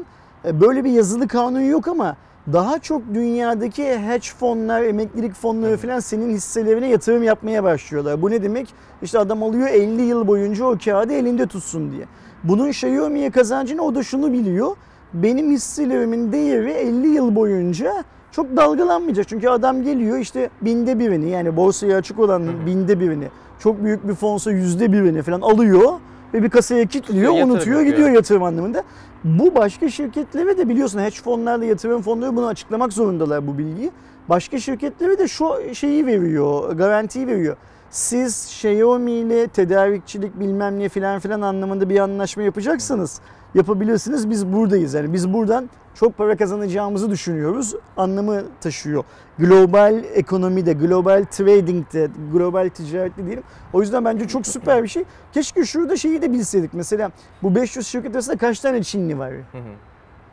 e, 0.45 0.61
böyle 0.61 0.85
bir 0.85 0.91
yazılı 0.91 1.29
kanun 1.29 1.61
yok 1.61 1.89
ama 1.89 2.17
daha 2.53 2.79
çok 2.79 3.03
dünyadaki 3.15 3.99
hedge 3.99 4.29
fonlar, 4.39 4.83
emeklilik 4.83 5.35
fonları 5.35 5.73
hı. 5.73 5.77
falan 5.77 6.01
senin 6.01 6.31
hisselerine 6.35 6.89
yatırım 6.89 7.23
yapmaya 7.23 7.65
başlıyorlar. 7.65 8.23
Bu 8.23 8.31
ne 8.31 8.43
demek? 8.43 8.75
İşte 9.03 9.19
adam 9.19 9.43
alıyor 9.43 9.69
50 9.69 10.03
yıl 10.03 10.27
boyunca 10.27 10.65
o 10.65 10.79
kağıdı 10.85 11.13
elinde 11.13 11.47
tutsun 11.47 11.93
diye. 11.93 12.05
Bunun 12.45 12.69
Xiaomi'ye 12.69 13.31
kazancını 13.31 13.83
o 13.83 13.95
da 13.95 14.03
şunu 14.03 14.33
biliyor. 14.33 14.77
Benim 15.15 15.51
hisselerimin 15.51 16.33
değeri 16.33 16.71
50 16.71 17.09
yıl 17.09 17.35
boyunca 17.35 18.05
çok 18.37 18.57
dalgalanmayacak. 18.57 19.29
Çünkü 19.29 19.49
adam 19.49 19.83
geliyor 19.83 20.19
işte 20.19 20.51
binde 20.63 20.99
birini 20.99 21.31
yani 21.31 21.57
borsaya 21.57 21.97
açık 21.97 22.19
olan 22.19 22.67
binde 22.67 23.01
birini 23.01 23.29
çok 23.59 23.85
büyük 23.85 24.09
bir 24.09 24.15
fonsa 24.15 24.53
yüzde 24.53 24.93
birini 24.93 25.23
falan 25.23 25.41
alıyor 25.41 25.93
ve 26.35 26.43
bir 26.43 26.51
kasaya 26.51 26.87
kilitliyor, 26.87 27.33
unutuyor, 27.33 27.81
gidiyor 27.81 28.11
yatırım 28.11 28.43
anlamında. 28.43 28.83
Bu 29.25 29.55
başka 29.55 29.91
şirketlere 29.91 30.59
de 30.59 30.69
biliyorsun 30.69 30.99
hedge 31.01 31.17
fonlarla 31.17 31.65
yatırım 31.65 32.03
fonları 32.03 32.37
bunu 32.37 32.47
açıklamak 32.47 32.93
zorundalar 32.93 33.47
bu 33.47 33.59
bilgiyi. 33.59 33.91
Başka 34.29 34.59
şirketlere 34.59 35.19
de 35.19 35.29
şu 35.29 35.47
şeyi 35.73 36.07
veriyor, 36.07 36.73
garantiyi 36.73 37.27
veriyor. 37.27 37.57
Siz 37.91 38.45
Xiaomi 38.45 39.13
ile 39.13 39.47
tedarikçilik 39.47 40.41
bilmem 40.41 40.79
ne 40.79 40.89
filan 40.89 41.21
filan 41.21 41.41
anlamında 41.41 41.89
bir 41.89 41.99
anlaşma 41.99 42.43
yapacaksanız 42.43 43.21
yapabilirsiniz. 43.55 44.31
Biz 44.31 44.53
buradayız. 44.53 44.95
Yani 44.95 45.13
biz 45.13 45.33
buradan 45.33 45.71
çok 45.95 46.19
para 46.19 46.37
kazanacağımızı 46.37 47.11
düşünüyoruz. 47.11 47.75
Anlamı 47.97 48.43
taşıyor. 48.61 49.05
Global 49.39 50.05
ekonomide, 50.15 50.73
global 50.73 51.25
trading'de, 51.31 52.11
global 52.33 52.69
ticarette 52.69 53.27
diyelim. 53.27 53.45
O 53.73 53.81
yüzden 53.81 54.05
bence 54.05 54.29
çok 54.29 54.47
süper 54.47 54.83
bir 54.83 54.89
şey. 54.89 55.05
Keşke 55.33 55.65
şurada 55.65 55.97
şeyi 55.97 56.23
de 56.23 56.33
bilseydik. 56.33 56.75
Mesela 56.75 57.11
bu 57.43 57.55
500 57.55 57.87
şirket 57.87 58.15
arasında 58.15 58.37
kaç 58.37 58.61
tane 58.61 58.83
Çinli 58.83 59.19
var? 59.19 59.31
Hı 59.33 59.59
hı. 59.59 59.63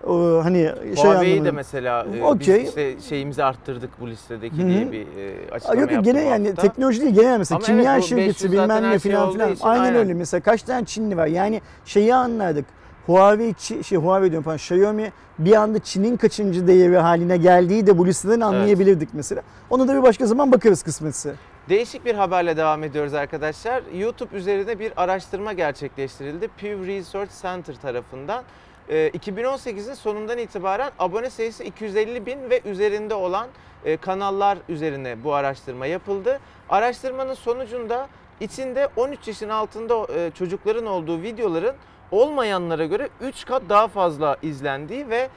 O, 0.07 0.41
hani 0.43 0.71
şey 0.95 1.05
Huawei'yi 1.05 1.45
de 1.45 1.51
mesela 1.51 2.07
e, 2.17 2.23
Okey. 2.23 2.59
biz 2.59 2.67
işte 2.69 2.95
şeyimizi 3.09 3.43
arttırdık 3.43 3.89
bu 4.01 4.07
listedeki 4.07 4.57
Hı 4.57 4.61
hı. 4.61 4.67
diye 4.67 4.91
bir 4.91 5.01
e, 5.01 5.51
açıklama 5.51 5.81
Yok 5.81 5.91
yok 5.91 6.05
gene 6.05 6.21
yani 6.21 6.55
teknoloji 6.55 7.01
değil 7.01 7.15
genel 7.15 7.37
mesela 7.37 7.57
Ama 7.57 7.65
kimya 7.65 7.93
evet, 7.93 8.03
şirketi 8.03 8.29
500 8.29 8.53
zaten 8.53 8.69
bilmem 8.69 8.83
ne 8.83 8.89
şey 8.89 8.99
filan 8.99 9.31
filan. 9.31 9.55
Aynen, 9.61 9.83
aynen. 9.83 9.95
öyle 9.95 10.13
mesela 10.13 10.41
kaç 10.41 10.63
tane 10.63 10.85
Çinli 10.85 11.17
var 11.17 11.27
yani 11.27 11.61
şeyi 11.85 12.15
anladık. 12.15 12.65
Huawei, 13.05 13.53
şey 13.83 13.97
Huawei 13.97 14.31
diyorum 14.31 14.43
falan 14.43 14.57
Xiaomi 14.57 15.11
bir 15.39 15.53
anda 15.53 15.79
Çin'in 15.79 16.17
kaçıncı 16.17 16.67
değeri 16.67 16.97
haline 16.97 17.37
geldiği 17.37 17.87
de 17.87 17.97
bu 17.97 18.07
listeden 18.07 18.41
anlayabilirdik 18.41 19.09
mesela. 19.13 19.41
Ona 19.69 19.87
da 19.87 19.95
bir 19.95 20.03
başka 20.03 20.25
zaman 20.25 20.51
bakarız 20.51 20.83
kısmetse. 20.83 21.33
Değişik 21.69 22.05
bir 22.05 22.15
haberle 22.15 22.57
devam 22.57 22.83
ediyoruz 22.83 23.13
arkadaşlar. 23.13 23.83
YouTube 23.95 24.37
üzerine 24.37 24.79
bir 24.79 24.93
araştırma 24.97 25.53
gerçekleştirildi. 25.53 26.47
Pew 26.47 26.87
Research 26.87 27.31
Center 27.41 27.75
tarafından. 27.75 28.43
Ee, 28.89 29.09
2018'in 29.09 29.93
sonundan 29.93 30.37
itibaren 30.37 30.91
abone 30.99 31.29
sayısı 31.29 31.63
250 31.63 32.25
bin 32.25 32.49
ve 32.49 32.61
üzerinde 32.65 33.13
olan 33.13 33.47
e, 33.85 33.97
kanallar 33.97 34.57
üzerine 34.69 35.23
bu 35.23 35.33
araştırma 35.33 35.85
yapıldı. 35.85 36.39
Araştırmanın 36.69 37.33
sonucunda 37.33 38.07
içinde 38.39 38.87
13 38.95 39.27
yaşın 39.27 39.49
altında 39.49 40.07
e, 40.13 40.31
çocukların 40.31 40.85
olduğu 40.85 41.21
videoların 41.21 41.75
olmayanlara 42.11 42.85
göre 42.85 43.09
3 43.21 43.45
kat 43.45 43.63
daha 43.69 43.87
fazla 43.87 44.37
izlendiği 44.41 45.09
ve 45.09 45.29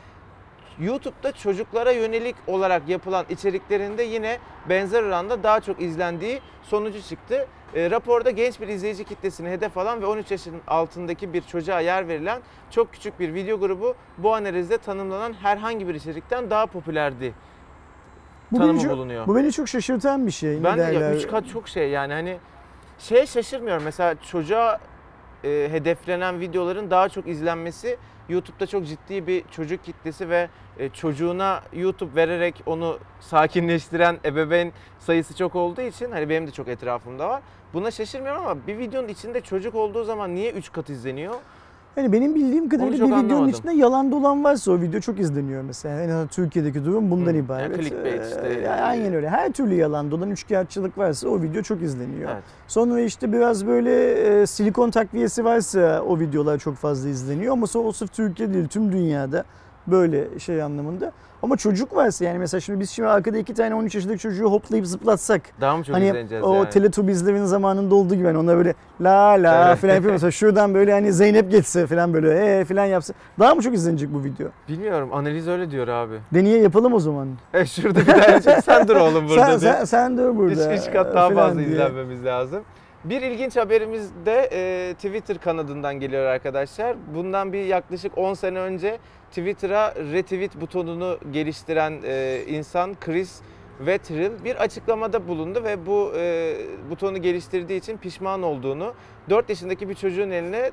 YouTube'da 0.81 1.33
çocuklara 1.33 1.93
yönelik 1.93 2.37
olarak 2.47 2.89
yapılan 2.89 3.27
içeriklerinde 3.31 4.03
yine 4.03 4.39
benzer 4.69 5.03
oranda 5.03 5.43
daha 5.43 5.61
çok 5.61 5.83
izlendiği 5.83 6.41
sonucu 6.63 7.03
çıktı. 7.03 7.47
E, 7.75 7.91
raporda 7.91 8.31
genç 8.31 8.61
bir 8.61 8.69
izleyici 8.69 9.05
kitlesini 9.05 9.49
hedef 9.51 9.79
alan 9.79 10.03
ve 10.03 10.07
13 10.07 10.31
yaşın 10.31 10.55
altındaki 10.67 11.33
bir 11.33 11.43
çocuğa 11.43 11.81
yer 11.81 12.09
verilen 12.09 12.41
çok 12.71 12.93
küçük 12.93 13.21
bir 13.21 13.35
video 13.35 13.61
grubu 13.61 13.95
bu 14.19 14.35
analizde 14.35 14.79
tanımlanan 14.79 15.33
herhangi 15.33 15.89
bir 15.89 15.95
içerikten 15.95 16.51
daha 16.51 16.67
popülerdi 16.67 17.35
Bu 18.53 18.59
tanımı 18.59 18.73
beni, 18.73 18.83
çok, 18.83 18.93
bulunuyor. 18.93 19.27
bu 19.27 19.37
beni 19.37 19.53
çok 19.53 19.69
şaşırtan 19.69 20.27
bir 20.27 20.33
şey. 20.33 20.65
Ben 20.65 20.79
de 20.79 20.83
ya 20.83 20.93
derler? 20.93 21.13
3 21.17 21.27
kat 21.29 21.49
çok 21.49 21.69
şey 21.69 21.91
yani 21.91 22.13
hani 22.13 22.39
şeye 22.99 23.27
şaşırmıyorum. 23.27 23.85
Mesela 23.85 24.15
çocuğa 24.31 24.79
e, 25.45 25.69
hedeflenen 25.73 26.41
videoların 26.41 26.91
daha 26.91 27.09
çok 27.09 27.29
izlenmesi 27.29 27.97
YouTube'da 28.29 28.67
çok 28.67 28.87
ciddi 28.87 29.27
bir 29.27 29.45
çocuk 29.51 29.85
kitlesi 29.85 30.29
ve 30.29 30.49
e, 30.79 30.89
çocuğuna 30.89 31.63
YouTube 31.73 32.17
vererek 32.17 32.63
onu 32.67 32.99
sakinleştiren 33.21 34.19
ebeveyn 34.25 34.73
sayısı 34.99 35.37
çok 35.37 35.55
olduğu 35.55 35.81
için 35.81 36.11
hani 36.11 36.29
benim 36.29 36.47
de 36.47 36.51
çok 36.51 36.69
etrafımda 36.69 37.29
var. 37.29 37.43
Buna 37.75 37.91
şaşırmıyorum 37.91 38.47
ama 38.47 38.67
bir 38.67 38.79
videonun 38.79 39.09
içinde 39.09 39.41
çocuk 39.41 39.75
olduğu 39.75 40.05
zaman 40.05 40.35
niye 40.35 40.53
3 40.53 40.73
kat 40.73 40.91
izleniyor? 40.91 41.35
Yani 41.97 42.13
benim 42.13 42.35
bildiğim 42.35 42.69
kadarıyla 42.69 42.93
bir 42.93 43.03
videonun 43.05 43.13
anlamadım. 43.25 43.49
içinde 43.49 43.73
yalan 43.73 44.13
dolan 44.13 44.45
varsa 44.45 44.73
o 44.73 44.81
video 44.81 45.01
çok 45.01 45.21
izleniyor 45.21 45.63
mesela. 45.63 46.01
En 46.01 46.09
azından 46.09 46.29
Türkiye'deki 46.29 46.85
durum 46.85 47.11
bundan 47.11 47.33
Hı, 47.33 47.37
ibaret. 47.37 47.71
yani 47.71 47.83
clickbait 47.83 48.21
Ee, 48.21 48.25
işte. 48.29 48.61
yani 48.65 48.81
aynen 48.81 49.15
öyle. 49.15 49.29
Her 49.31 49.53
türlü 49.53 49.75
yalan 49.75 50.11
dolan 50.11 50.31
üçkağıtçılık 50.31 50.99
varsa 50.99 51.29
o 51.29 51.43
video 51.43 51.63
çok 51.63 51.83
izleniyor. 51.83 52.31
Evet. 52.35 52.43
Sonra 52.69 53.01
işte 53.01 53.33
biraz 53.33 53.67
böyle 53.67 54.13
e, 54.43 54.47
silikon 54.47 54.91
takviyesi 54.91 55.45
varsa 55.45 56.03
o 56.09 56.19
videolar 56.21 56.59
çok 56.59 56.75
fazla 56.75 57.09
izleniyor. 57.09 57.53
Ama 57.53 57.67
o 57.75 57.93
sırf 57.93 58.13
Türkiye 58.13 58.55
değil 58.55 58.69
tüm 58.69 58.93
dünyada 58.93 59.45
böyle 59.87 60.39
şey 60.39 60.63
anlamında. 60.63 61.13
Ama 61.43 61.57
çocuk 61.57 61.97
varsa 61.97 62.25
yani 62.25 62.39
mesela 62.39 62.61
şimdi 62.61 62.81
biz 62.81 62.91
şimdi 62.91 63.09
arkada 63.09 63.39
iki 63.39 63.55
tane 63.55 63.75
13 63.75 63.95
yaşındaki 63.95 64.19
çocuğu 64.19 64.45
hoplayıp 64.45 64.87
zıplatsak 64.87 65.43
Daha 65.61 65.77
mı 65.77 65.85
çok 65.85 65.97
hani 65.97 66.07
izleneceğiz 66.07 66.45
o 66.45 66.55
yani? 66.55 66.71
Teletubbies'lerin 66.71 67.45
zamanında 67.45 67.95
olduğu 67.95 68.15
gibi 68.15 68.27
hani 68.27 68.39
ona 68.39 68.57
böyle 68.57 68.75
la 69.01 69.31
la 69.31 69.77
falan 69.77 69.95
yapıyor. 69.95 70.13
Mesela 70.13 70.31
şuradan 70.31 70.75
böyle 70.75 70.93
hani 70.93 71.13
Zeynep 71.13 71.51
geçse 71.51 71.87
falan 71.87 72.15
böyle 72.15 72.59
ee 72.61 72.65
falan 72.65 72.85
yapsa 72.85 73.15
daha 73.39 73.55
mı 73.55 73.63
çok 73.63 73.75
izlenecek 73.75 74.15
bu 74.15 74.25
video? 74.25 74.49
Bilmiyorum 74.69 75.09
analiz 75.13 75.49
öyle 75.49 75.71
diyor 75.71 75.89
abi. 75.89 76.15
Deneye 76.35 76.59
yapalım 76.59 76.93
o 76.93 77.01
zaman. 77.01 77.29
E 77.55 77.67
şurada 77.67 78.01
bir 78.01 78.07
tane 78.07 78.63
sen 78.63 78.89
dur 78.89 78.97
oğlum 78.97 79.29
burada 79.29 79.47
sen, 79.47 79.61
diye. 79.61 79.73
sen, 79.73 79.85
sen 79.85 80.19
dur 80.19 80.37
burada. 80.37 80.75
Üç, 80.75 80.81
üç 80.81 80.93
kat 80.93 81.15
daha 81.15 81.31
fazla 81.31 81.59
diye. 81.59 81.69
izlenmemiz 81.69 82.25
lazım. 82.25 82.63
Bir 83.05 83.23
ilginç 83.23 83.57
haberimiz 83.57 84.11
de 84.27 84.49
e, 84.53 84.95
Twitter 84.95 85.39
kanadından 85.39 85.95
geliyor 85.95 86.25
arkadaşlar. 86.25 86.97
Bundan 87.15 87.53
bir 87.53 87.65
yaklaşık 87.65 88.19
10 88.19 88.35
sene 88.35 88.59
önce 88.59 88.99
Twitter'a 89.35 89.95
retweet 89.95 90.61
butonunu 90.61 91.19
geliştiren 91.33 92.01
e, 92.05 92.43
insan 92.47 92.95
Chris 93.01 93.41
Wettrill 93.79 94.45
bir 94.45 94.57
açıklamada 94.57 95.29
bulundu 95.29 95.65
ve 95.65 95.87
bu 95.87 96.13
e, 96.17 96.55
butonu 96.91 97.23
geliştirdiği 97.23 97.81
için 97.81 97.97
pişman 97.97 98.43
olduğunu, 98.43 98.95
4 99.31 99.49
yaşındaki 99.49 99.89
bir 99.89 99.95
çocuğun 99.95 100.31
eline 100.31 100.71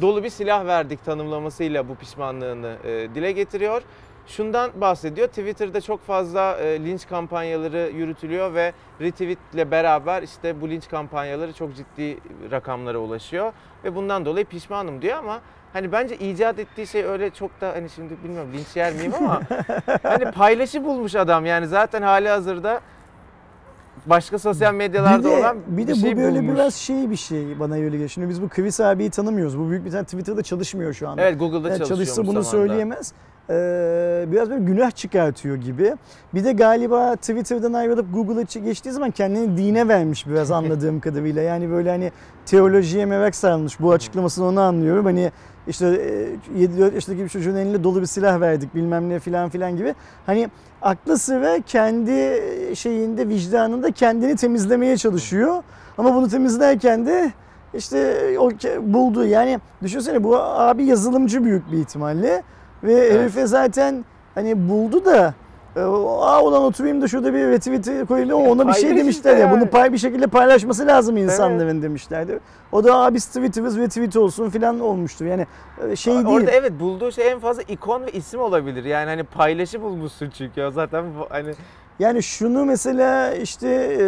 dolu 0.00 0.24
bir 0.24 0.28
silah 0.28 0.66
verdik 0.66 1.04
tanımlamasıyla 1.04 1.88
bu 1.88 1.94
pişmanlığını 1.94 2.76
e, 2.84 3.08
dile 3.14 3.32
getiriyor. 3.32 3.82
Şundan 4.26 4.70
bahsediyor. 4.80 5.28
Twitter'da 5.28 5.80
çok 5.80 6.00
fazla 6.00 6.56
e, 6.56 6.84
linç 6.84 7.08
kampanyaları 7.08 7.90
yürütülüyor 7.94 8.54
ve 8.54 8.72
retweetle 9.00 9.70
beraber 9.70 10.22
işte 10.22 10.60
bu 10.60 10.70
linç 10.70 10.88
kampanyaları 10.88 11.52
çok 11.52 11.76
ciddi 11.76 12.18
rakamlara 12.50 12.98
ulaşıyor 12.98 13.52
ve 13.84 13.94
bundan 13.94 14.24
dolayı 14.24 14.46
pişmanım 14.46 15.02
diyor 15.02 15.18
ama 15.18 15.40
hani 15.72 15.92
bence 15.92 16.16
icat 16.16 16.58
ettiği 16.58 16.86
şey 16.86 17.04
öyle 17.04 17.30
çok 17.30 17.60
da 17.60 17.68
hani 17.74 17.90
şimdi 17.90 18.14
bilmiyorum 18.24 18.50
linç 18.52 18.76
yer 18.76 18.92
miyim 18.92 19.12
ama 19.18 19.40
hani 20.02 20.30
paylaşı 20.30 20.84
bulmuş 20.84 21.14
adam 21.14 21.46
yani 21.46 21.66
zaten 21.66 22.02
hali 22.02 22.28
hazırda 22.28 22.80
başka 24.06 24.38
sosyal 24.38 24.74
medyalarda 24.74 25.18
bir 25.18 25.24
de, 25.24 25.36
olan 25.36 25.56
bir 25.66 25.76
bir, 25.76 25.86
de 25.86 25.94
şey 25.94 26.16
bu 26.16 26.20
böyle 26.20 26.38
bulmuş. 26.38 26.54
biraz 26.54 26.74
şey 26.74 27.10
bir 27.10 27.16
şey 27.16 27.60
bana 27.60 27.74
öyle 27.74 27.88
geliyor. 27.90 28.08
Şimdi 28.08 28.28
biz 28.28 28.42
bu 28.42 28.48
Chris 28.48 28.80
abiyi 28.80 29.10
tanımıyoruz. 29.10 29.58
Bu 29.58 29.70
büyük 29.70 29.84
bir 29.84 29.90
tane 29.90 30.04
Twitter'da 30.04 30.42
çalışmıyor 30.42 30.92
şu 30.92 31.08
anda. 31.08 31.22
Evet 31.22 31.38
Google'da 31.38 31.68
Yani 31.68 31.84
çalışsa 31.84 32.22
bunu 32.22 32.42
zamanında. 32.42 32.68
söyleyemez. 32.68 33.12
Ee, 33.50 34.24
biraz 34.28 34.50
böyle 34.50 34.64
günah 34.64 34.90
çıkartıyor 34.90 35.56
gibi. 35.56 35.94
Bir 36.34 36.44
de 36.44 36.52
galiba 36.52 37.16
Twitter'dan 37.16 37.72
ayrılıp 37.72 38.14
Google'a 38.14 38.60
geçtiği 38.60 38.90
zaman 38.90 39.10
kendini 39.10 39.56
dine 39.56 39.88
vermiş 39.88 40.26
biraz 40.26 40.50
anladığım 40.50 41.00
kadarıyla. 41.00 41.42
Yani 41.42 41.70
böyle 41.70 41.90
hani 41.90 42.12
teolojiye 42.46 43.06
merak 43.06 43.34
sarmış. 43.34 43.80
Bu 43.80 43.92
açıklamasını 43.92 44.46
onu 44.46 44.60
anlıyorum. 44.60 45.04
Hani 45.04 45.32
işte 45.68 45.86
e, 46.56 46.60
7 46.60 46.80
yaşındaki 46.80 47.24
bir 47.24 47.28
çocuğun 47.28 47.56
eline 47.56 47.84
dolu 47.84 48.00
bir 48.00 48.06
silah 48.06 48.40
verdik 48.40 48.74
bilmem 48.74 49.08
ne 49.08 49.18
filan 49.18 49.48
filan 49.48 49.76
gibi. 49.76 49.94
Hani 50.26 50.48
aklı 50.82 51.18
sıra 51.18 51.60
kendi 51.60 52.42
şeyinde 52.76 53.28
vicdanında 53.28 53.90
kendini 53.90 54.36
temizlemeye 54.36 54.96
çalışıyor. 54.96 55.62
Ama 55.98 56.14
bunu 56.14 56.28
temizlerken 56.28 57.06
de 57.06 57.32
işte 57.74 58.16
o 58.38 58.50
bulduğu 58.80 59.26
yani 59.26 59.60
düşünsene 59.82 60.24
bu 60.24 60.36
abi 60.38 60.84
yazılımcı 60.84 61.44
büyük 61.44 61.72
bir 61.72 61.78
ihtimalle 61.78 62.42
ve 62.82 62.92
Evet. 62.92 63.12
herife 63.12 63.46
zaten 63.46 64.04
hani 64.34 64.68
buldu 64.68 65.04
da 65.04 65.26
e, 65.26 65.32
aa 65.76 66.42
ulan 66.42 66.62
oturayım 66.62 67.02
da 67.02 67.08
şurada 67.08 67.34
bir 67.34 67.38
retweet 67.38 68.08
koyayım 68.08 68.30
da 68.30 68.36
ona 68.36 68.68
bir 68.68 68.72
şey 68.72 68.96
demişler 68.96 69.36
ya 69.36 69.50
bunu 69.50 69.66
pay 69.66 69.92
bir 69.92 69.98
şekilde 69.98 70.26
paylaşması 70.26 70.86
lazım 70.86 71.16
insanların 71.16 71.82
demişlerdi. 71.82 72.40
O 72.72 72.84
da 72.84 72.94
abi 72.94 73.18
tweetimiz 73.18 73.78
retweet 73.78 74.16
olsun 74.16 74.50
filan 74.50 74.80
olmuştur. 74.80 75.26
Yani 75.26 75.46
e, 75.90 75.96
şey 75.96 76.14
değil. 76.14 76.26
Orada 76.26 76.50
evet 76.50 76.72
bulduğu 76.80 77.12
şey 77.12 77.30
en 77.30 77.38
fazla 77.38 77.62
ikon 77.62 78.06
ve 78.06 78.10
isim 78.12 78.40
olabilir. 78.40 78.84
Yani 78.84 79.06
hani 79.06 79.24
paylaşı 79.24 79.82
bulmuşsun 79.82 80.30
çünkü 80.30 80.62
o 80.62 80.70
zaten 80.70 81.04
hani 81.28 81.54
Yani 82.02 82.22
şunu 82.22 82.64
mesela 82.64 83.34
işte 83.34 83.68
e, 84.00 84.04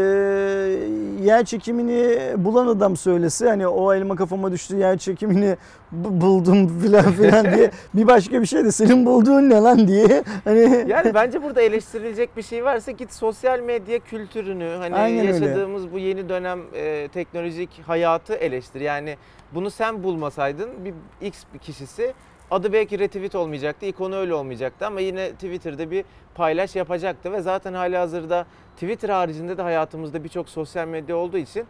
yer 1.24 1.44
çekimini 1.44 2.18
bulan 2.44 2.66
adam 2.66 2.96
söylese 2.96 3.48
hani 3.48 3.66
o 3.66 3.94
elma 3.94 4.16
kafama 4.16 4.52
düştü 4.52 4.76
yer 4.76 4.98
çekimini 4.98 5.56
bu- 5.92 6.20
buldum 6.20 6.80
filan 6.80 7.12
filan 7.12 7.44
diye 7.54 7.70
bir 7.94 8.06
başka 8.06 8.40
bir 8.40 8.46
şey 8.46 8.64
de 8.64 8.72
senin 8.72 9.06
bulduğun 9.06 9.50
ne 9.50 9.54
lan 9.54 9.88
diye 9.88 10.22
hani 10.44 10.84
yani 10.88 11.14
bence 11.14 11.42
burada 11.42 11.62
eleştirilecek 11.62 12.36
bir 12.36 12.42
şey 12.42 12.64
varsa 12.64 12.90
git 12.90 13.12
sosyal 13.12 13.60
medya 13.60 13.98
kültürünü 13.98 14.76
hani 14.78 14.94
Aynen 14.94 15.26
öyle. 15.26 15.32
yaşadığımız 15.46 15.92
bu 15.92 15.98
yeni 15.98 16.28
dönem 16.28 16.60
e, 16.74 17.08
teknolojik 17.08 17.82
hayatı 17.86 18.34
eleştir. 18.34 18.80
Yani 18.80 19.16
bunu 19.54 19.70
sen 19.70 20.02
bulmasaydın 20.02 20.70
bir 20.84 20.94
X 21.26 21.42
bir 21.54 21.58
kişisi 21.58 22.12
adı 22.50 22.72
belki 22.72 22.98
retweet 22.98 23.34
olmayacaktı, 23.34 23.86
ikonu 23.86 24.16
öyle 24.16 24.34
olmayacaktı 24.34 24.86
ama 24.86 25.00
yine 25.00 25.32
Twitter'da 25.32 25.90
bir 25.90 26.04
paylaş 26.34 26.76
yapacaktı 26.76 27.32
ve 27.32 27.40
zaten 27.40 27.74
hali 27.74 27.96
hazırda 27.96 28.46
Twitter 28.74 29.08
haricinde 29.08 29.58
de 29.58 29.62
hayatımızda 29.62 30.24
birçok 30.24 30.48
sosyal 30.48 30.88
medya 30.88 31.16
olduğu 31.16 31.38
için 31.38 31.66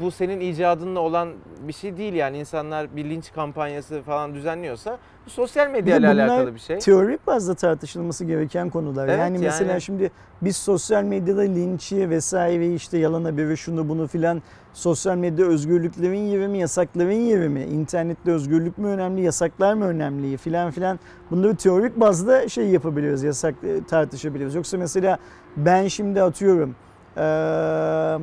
bu 0.00 0.10
senin 0.10 0.40
icadınla 0.40 1.00
olan 1.00 1.28
bir 1.68 1.72
şey 1.72 1.96
değil 1.96 2.12
yani 2.14 2.38
insanlar 2.38 2.96
bir 2.96 3.04
linç 3.04 3.32
kampanyası 3.32 4.02
falan 4.02 4.34
düzenliyorsa 4.34 4.98
bu 5.26 5.30
sosyal 5.30 5.70
medya 5.70 5.96
ile 5.96 6.10
bunlar 6.10 6.28
alakalı 6.28 6.54
bir 6.54 6.58
şey. 6.58 6.78
teorik 6.78 7.26
bazda 7.26 7.54
tartışılması 7.54 8.24
gereken 8.24 8.70
konular. 8.70 9.08
Evet, 9.08 9.18
yani 9.18 9.38
mesela 9.38 9.70
yani. 9.70 9.80
şimdi 9.80 10.10
biz 10.42 10.56
sosyal 10.56 11.02
medyada 11.02 11.40
linçi 11.40 12.10
vesaire 12.10 12.74
işte 12.74 12.98
yalan 12.98 13.24
haberi 13.24 13.56
şunu 13.56 13.88
bunu 13.88 14.06
filan 14.06 14.42
sosyal 14.72 15.16
medya 15.16 15.46
özgürlüklerin 15.46 16.26
yeri 16.26 16.48
mi 16.48 16.58
yasakların 16.58 17.12
yeri 17.12 17.48
mi 17.48 17.64
internette 17.64 18.32
özgürlük 18.32 18.78
mü 18.78 18.88
önemli 18.88 19.22
yasaklar 19.22 19.74
mı 19.74 19.84
önemli 19.84 20.36
filan 20.36 20.70
filan 20.70 20.98
bunları 21.30 21.56
teorik 21.56 22.00
bazda 22.00 22.48
şey 22.48 22.68
yapabiliyoruz 22.68 23.22
yasak 23.22 23.54
e, 23.64 23.84
tartışabiliyoruz. 23.84 24.54
Yoksa 24.54 24.78
mesela 24.78 25.18
ben 25.56 25.88
şimdi 25.88 26.22
atıyorum 26.22 26.74
eee, 27.16 28.18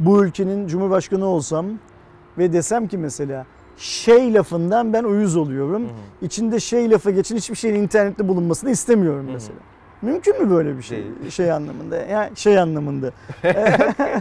bu 0.00 0.24
ülkenin 0.24 0.66
cumhurbaşkanı 0.68 1.26
olsam 1.26 1.66
ve 2.38 2.52
desem 2.52 2.88
ki 2.88 2.98
mesela 2.98 3.46
şey 3.76 4.34
lafından 4.34 4.92
ben 4.92 5.04
uyuz 5.04 5.36
oluyorum. 5.36 5.88
İçinde 6.22 6.60
şey 6.60 6.90
lafı 6.90 7.10
geçen 7.10 7.36
hiçbir 7.36 7.56
şeyin 7.56 7.74
internette 7.74 8.28
bulunmasını 8.28 8.70
istemiyorum 8.70 9.26
mesela. 9.32 9.58
Mümkün 10.02 10.42
mü 10.42 10.50
böyle 10.50 10.76
bir 10.76 10.82
şey? 10.82 10.98
Değil. 10.98 11.30
Şey 11.30 11.52
anlamında. 11.52 11.96
Yani 11.96 12.36
şey 12.36 12.58
anlamında. 12.58 13.10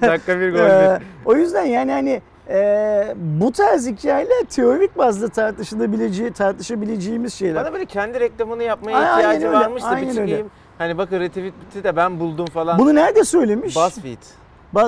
Dakika 0.01 0.39
bir 0.39 0.51
gol 0.51 0.59
Ee, 0.59 0.99
o 1.25 1.35
yüzden 1.35 1.63
yani 1.63 1.91
hani 1.91 2.21
e, 2.49 3.15
bu 3.17 3.51
tarz 3.51 3.87
hikayeler 3.87 4.43
teorik 4.49 4.97
bazda 4.97 5.27
tartışılabileceği, 5.27 6.31
tartışabileceğimiz 6.31 7.33
şeyler. 7.33 7.63
Bana 7.63 7.73
böyle 7.73 7.85
kendi 7.85 8.19
reklamını 8.19 8.63
yapmaya 8.63 8.97
Aynen 8.97 9.13
ihtiyacı 9.17 9.51
varmış 9.57 9.83
da 9.83 9.87
bir 9.91 9.95
aynen 9.95 10.09
öyle. 10.09 10.19
çıkayım. 10.27 10.47
Hani 10.77 10.97
bakın 10.97 11.19
retweet'i 11.19 11.83
de 11.83 11.95
ben 11.95 12.19
buldum 12.19 12.45
falan. 12.45 12.79
Bunu 12.79 12.95
nerede 12.95 13.23
söylemiş? 13.23 13.75
BuzzFeed. 13.75 14.17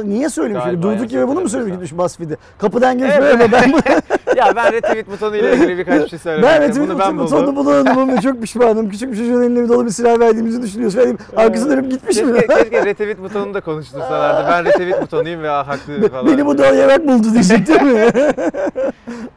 Niye 0.03 0.29
söylemiş? 0.29 0.63
Galiba 0.63 0.81
Durduk 0.83 1.11
yere 1.11 1.27
bunu 1.27 1.41
mu 1.41 1.49
söylemiş 1.49 1.73
gitmiş 1.73 1.97
BuzzFeed'e? 1.97 2.35
Kapıdan 2.57 2.97
geçmiş 2.97 3.15
Evet. 3.19 3.33
merhaba 3.39 3.57
ben 3.57 4.35
ya 4.35 4.55
ben 4.55 4.71
retweet 4.73 5.11
butonuyla 5.11 5.49
ilgili 5.55 5.77
birkaç 5.77 6.03
bir 6.03 6.09
şey 6.09 6.19
söylemek 6.19 6.49
Ben 6.49 6.61
retweet 6.61 6.89
Bunu 6.89 6.99
ben 6.99 7.17
butonu 7.17 7.41
buldum. 7.41 7.55
bulamadım 7.55 7.97
ama 7.97 8.21
çok 8.21 8.41
pişmanım. 8.41 8.89
Küçük 8.89 9.11
bir 9.11 9.17
çocuğun 9.17 9.41
eline 9.43 9.63
bir 9.63 9.69
dolu 9.69 9.85
bir 9.85 9.89
silah 9.91 10.19
verdiğimizi 10.19 10.61
düşünüyoruz. 10.61 10.97
Verdim. 10.97 11.17
Arkasına 11.35 11.71
dönüp 11.71 11.91
gitmiş 11.91 12.17
mi? 12.21 12.47
Keşke, 12.47 12.85
retweet 12.85 13.23
butonunu 13.23 13.53
da 13.53 13.61
konuştursalardı. 13.61 14.51
Ben 14.51 14.65
retweet 14.65 15.01
butonuyum 15.01 15.43
ve 15.43 15.49
haklı 15.49 16.09
falan. 16.09 16.27
Beni 16.27 16.45
bu 16.45 16.57
doğrayarak 16.57 17.07
buldu 17.07 17.27
diyecek 17.33 17.67
değil 17.67 17.81
mi? 17.81 18.09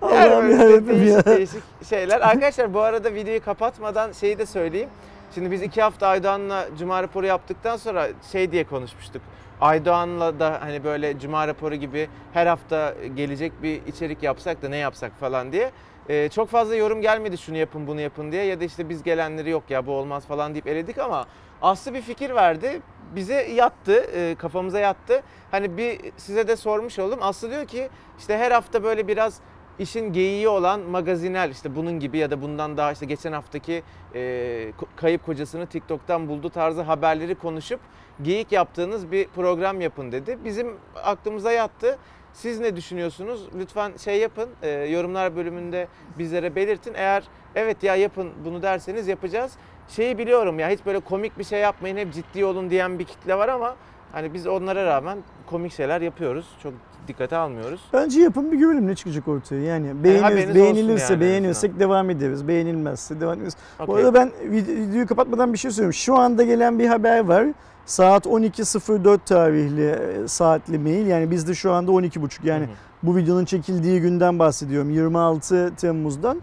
Yani 0.02 0.34
Allah'ım 0.34 0.48
böyle 0.48 0.62
yarabbim 0.62 0.88
değişik 0.88 1.26
ya. 1.26 1.37
değişik 1.37 1.62
şeyler. 1.88 2.20
Arkadaşlar 2.20 2.74
bu 2.74 2.80
arada 2.80 3.14
videoyu 3.14 3.44
kapatmadan 3.44 4.12
şeyi 4.12 4.38
de 4.38 4.46
söyleyeyim. 4.46 4.88
Şimdi 5.34 5.50
biz 5.50 5.62
iki 5.62 5.82
hafta 5.82 6.06
Aydoğan'la 6.06 6.64
Cuma 6.78 7.02
raporu 7.02 7.26
yaptıktan 7.26 7.76
sonra 7.76 8.08
şey 8.32 8.52
diye 8.52 8.64
konuşmuştuk. 8.64 9.22
Aydoğan'la 9.61 10.40
da 10.40 10.59
hani 10.61 10.85
böyle 10.85 11.18
Cuma 11.18 11.49
raporu 11.49 11.75
gibi 11.75 12.09
her 12.33 12.47
hafta 12.47 12.94
gelecek 13.14 13.62
bir 13.62 13.87
içerik 13.87 14.23
yapsak 14.23 14.62
da 14.62 14.68
ne 14.68 14.77
yapsak 14.77 15.12
falan 15.21 15.53
diye. 15.53 15.71
Ee, 16.09 16.29
çok 16.29 16.49
fazla 16.49 16.75
yorum 16.77 17.01
gelmedi 17.01 17.38
şunu 17.38 17.57
yapın 17.57 17.87
bunu 17.87 18.01
yapın 18.01 18.33
diye 18.33 18.44
ya 18.44 18.61
da 18.61 18.64
işte 18.64 18.88
biz 18.88 19.03
gelenleri 19.03 19.51
yok 19.51 19.62
ya 19.71 19.87
bu 19.87 19.92
olmaz 19.92 20.27
falan 20.27 20.55
deyip 20.55 20.66
eledik 20.66 20.99
ama 20.99 21.27
Aslı 21.62 21.94
bir 21.94 22.03
fikir 22.03 22.35
verdi. 22.35 22.81
Bize 23.14 23.35
yattı, 23.35 23.94
e, 23.94 24.35
kafamıza 24.35 24.79
yattı. 24.81 25.23
Hani 25.51 25.77
bir 25.77 26.01
size 26.16 26.49
de 26.49 26.57
sormuş 26.57 26.99
oldum. 26.99 27.18
Aslı 27.23 27.51
diyor 27.51 27.66
ki 27.66 27.88
işte 28.18 28.38
her 28.38 28.51
hafta 28.51 28.83
böyle 28.83 29.09
biraz 29.09 29.40
işin 29.79 30.12
geyiği 30.12 30.49
olan 30.49 30.81
magazinel 30.81 31.51
işte 31.51 31.77
bunun 31.77 32.01
gibi 32.01 32.19
ya 32.19 32.31
da 32.31 32.43
bundan 32.43 32.77
daha 32.77 32.93
işte 32.93 33.07
geçen 33.07 33.33
haftaki 33.33 33.83
e, 34.14 34.73
kayıp 34.97 35.27
kocasını 35.27 35.67
TikTok'tan 35.67 36.29
buldu 36.29 36.51
tarzı 36.51 36.83
haberleri 36.83 37.35
konuşup 37.35 37.81
geyik 38.23 38.53
yaptığınız 38.53 39.12
bir 39.12 39.29
program 39.29 39.81
yapın 39.81 40.12
dedi. 40.12 40.38
Bizim 40.45 40.77
aklımıza 41.05 41.53
yattı. 41.53 41.99
Siz 42.33 42.61
ne 42.61 42.77
düşünüyorsunuz? 42.77 43.49
Lütfen 43.59 43.93
şey 43.97 44.19
yapın, 44.19 44.51
e, 44.62 44.69
yorumlar 44.71 45.37
bölümünde 45.37 45.88
bizlere 46.19 46.55
belirtin. 46.55 46.95
Eğer 46.95 47.25
evet 47.55 47.83
ya 47.83 47.97
yapın 47.97 48.31
bunu 48.45 48.62
derseniz 48.62 49.09
yapacağız. 49.09 49.53
Şeyi 49.88 50.19
biliyorum 50.19 50.59
ya 50.59 50.69
hiç 50.69 50.87
böyle 50.87 51.01
komik 51.01 51.38
bir 51.38 51.45
şey 51.45 51.61
yapmayın 51.61 51.97
hep 51.97 52.12
ciddi 52.12 52.45
olun 52.45 52.71
diyen 52.71 52.99
bir 52.99 53.05
kitle 53.05 53.35
var 53.38 53.49
ama 53.49 53.77
hani 54.12 54.35
biz 54.35 54.47
onlara 54.47 54.87
rağmen 54.87 55.19
komik 55.47 55.73
şeyler 55.73 56.01
yapıyoruz. 56.01 56.47
Çok 56.62 56.73
dikkate 57.09 57.37
almıyoruz. 57.37 57.81
Bence 57.92 58.21
yapın 58.21 58.53
bir 58.53 58.57
görelim 58.59 58.87
ne 58.87 58.94
çıkacak 58.94 59.29
ortaya. 59.29 59.62
Yani 59.62 60.05
beğeniriz, 60.05 60.42
olsun 60.44 60.55
beğenilirse 60.55 61.12
yani 61.12 61.14
en 61.14 61.21
beğenirsek 61.21 61.79
devam 61.81 62.11
ederiz. 62.11 62.49
Beğenilmezse 62.49 63.21
devam 63.21 63.38
ederiz. 63.38 63.57
Bu 63.79 63.83
Okey. 63.83 64.05
arada 64.05 64.14
ben 64.14 64.33
vid- 64.51 64.88
videoyu 64.88 65.07
kapatmadan 65.07 65.53
bir 65.53 65.59
şey 65.59 65.71
söyleyeyim. 65.71 65.92
Şu 65.94 66.14
anda 66.16 66.42
gelen 66.42 66.79
bir 66.79 66.87
haber 66.87 67.21
var. 67.21 67.47
Saat 67.87 68.27
12.04 68.27 69.18
tarihli 69.27 69.87
e, 69.90 70.29
saatli 70.29 70.79
mail. 70.79 71.07
Yani 71.07 71.31
bizde 71.31 71.55
şu 71.55 71.73
anda 71.73 71.90
12.30 71.92 72.31
yani 72.44 72.61
Hı 72.64 72.64
hı. 72.64 72.71
bu 73.03 73.16
videonun 73.16 73.44
çekildiği 73.44 74.01
günden 74.01 74.38
bahsediyorum. 74.38 74.90
26 74.90 75.73
Temmuz'dan. 75.77 76.40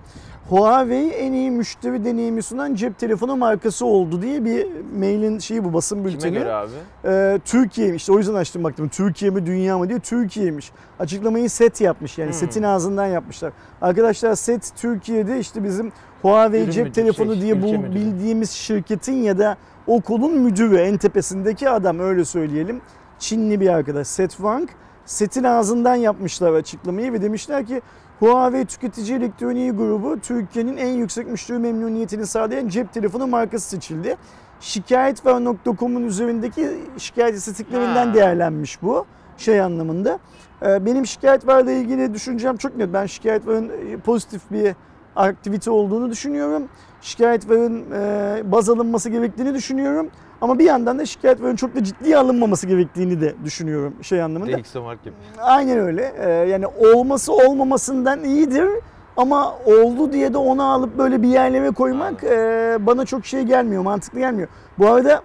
Huawei 0.50 1.08
en 1.10 1.34
iyi 1.34 1.52
müşteri 1.52 2.06
deneyimi 2.06 2.44
sunan 2.44 2.76
cep 2.76 3.00
telefonu 3.00 3.36
markası 3.38 3.86
oldu 3.86 4.22
diye 4.22 4.46
bir 4.46 4.68
mailin 5.00 5.40
şeyi 5.40 5.64
bu 5.64 5.74
basın 5.74 5.96
Kime 5.96 6.06
bülteni. 6.14 6.34
göre 6.34 6.54
abi? 6.54 6.72
Ee, 7.06 7.40
Türkiye'ymiş. 7.46 8.02
İşte 8.04 8.12
o 8.14 8.18
yüzden 8.18 8.34
açtım 8.34 8.64
baktım. 8.64 8.88
Türkiye 8.90 9.32
mi 9.32 9.46
dünya 9.46 9.78
mı 9.78 9.90
diye. 9.90 10.00
Türkiye'ymiş. 10.00 10.72
Açıklamayı 11.00 11.50
SET 11.50 11.82
yapmış. 11.82 12.18
Yani 12.18 12.28
Hmm. 12.28 12.34
SET'in 12.34 12.64
ağzından 12.64 13.06
yapmışlar. 13.06 13.54
Arkadaşlar 13.82 14.36
SET 14.36 14.72
Türkiye'de 14.76 15.40
işte 15.40 15.64
bizim 15.64 15.92
Huawei 16.22 16.64
Ürün 16.64 16.72
cep 16.72 16.86
müdür- 16.88 16.94
telefonu 16.94 17.34
şey, 17.34 17.42
diye 17.42 17.62
bu 17.62 17.68
müdürü. 17.78 17.96
bildiğimiz 17.96 18.52
şirketin 18.52 19.14
ya 19.24 19.38
da 19.40 19.58
okulun 19.88 20.38
müdürü 20.40 20.78
en 20.78 20.98
tepesindeki 20.98 21.70
adam 21.70 22.00
öyle 22.00 22.26
söyleyelim. 22.26 22.82
Çinli 23.20 23.60
bir 23.60 23.70
arkadaş 23.70 24.08
SET 24.08 24.32
Wang. 24.32 24.70
SET'in 25.06 25.44
ağzından 25.44 25.96
yapmışlar 25.96 26.54
açıklamayı 26.54 27.14
ve 27.14 27.22
demişler 27.22 27.66
ki 27.66 27.82
Huawei 28.20 28.66
Tüketici 28.66 29.18
Elektroniği 29.18 29.72
Grubu 29.72 30.20
Türkiye'nin 30.20 30.78
en 30.78 30.88
yüksek 30.94 31.28
müşteri 31.28 31.60
memnuniyetini 31.60 32.26
sağlayan 32.28 32.68
cep 32.68 32.94
telefonu 32.94 33.28
markası 33.28 33.70
seçildi. 33.70 34.16
Şikayetvar.com'un 34.60 36.04
üzerindeki 36.04 36.70
şikayet 36.98 37.36
istatistiklerinden 37.36 38.08
Ha. 38.08 38.14
değerlenmiş 38.14 38.82
bu 38.82 39.06
şey 39.38 39.62
anlamında. 39.62 40.20
Ee, 40.66 40.86
Benim 40.86 41.06
şikayetvarla 41.06 41.72
ilgili 41.72 42.14
düşüncem 42.14 42.58
çok 42.58 42.78
net. 42.78 42.94
Ben 42.94 43.06
şikayetvarın 43.06 43.70
e, 43.70 43.98
pozitif 43.98 44.42
bir 44.52 44.76
aktivite 45.16 45.72
olduğunu 45.72 46.10
düşünüyorum. 46.12 46.64
Şikayetvarın 47.02 47.84
e, 47.92 48.52
baz 48.52 48.70
alınması 48.70 49.10
gerektiğini 49.10 49.54
düşünüyorum. 49.54 50.10
Ama 50.42 50.60
bir 50.60 50.64
yandan 50.66 51.00
da 51.00 51.06
şikayetvarın 51.06 51.56
çok 51.56 51.76
da 51.76 51.84
ciddiye 51.84 52.18
alınmaması 52.18 52.68
gerektiğini 52.68 53.22
de 53.22 53.36
düşünüyorum 53.44 53.94
şey 54.02 54.22
anlamında. 54.22 54.58
DxO 54.60 54.82
Mark 54.82 55.04
gibi. 55.04 55.14
Aynen 55.42 55.80
öyle. 55.80 56.14
Ee, 56.20 56.30
yani 56.30 56.68
olması 56.68 57.34
olmamasından 57.34 58.24
iyidir. 58.24 58.68
Ama 59.18 59.56
oldu 59.66 60.14
diye 60.14 60.34
de 60.34 60.38
onu 60.38 60.64
alıp 60.64 60.98
böyle 60.98 61.22
bir 61.22 61.28
yerlere 61.28 61.72
koymak 61.72 62.24
e, 62.24 62.78
bana 62.80 63.06
çok 63.06 63.26
şey 63.26 63.42
gelmiyor, 63.44 63.84
mantıklı 63.84 64.20
gelmiyor. 64.20 64.48
Bu 64.80 64.88
arada 64.88 65.22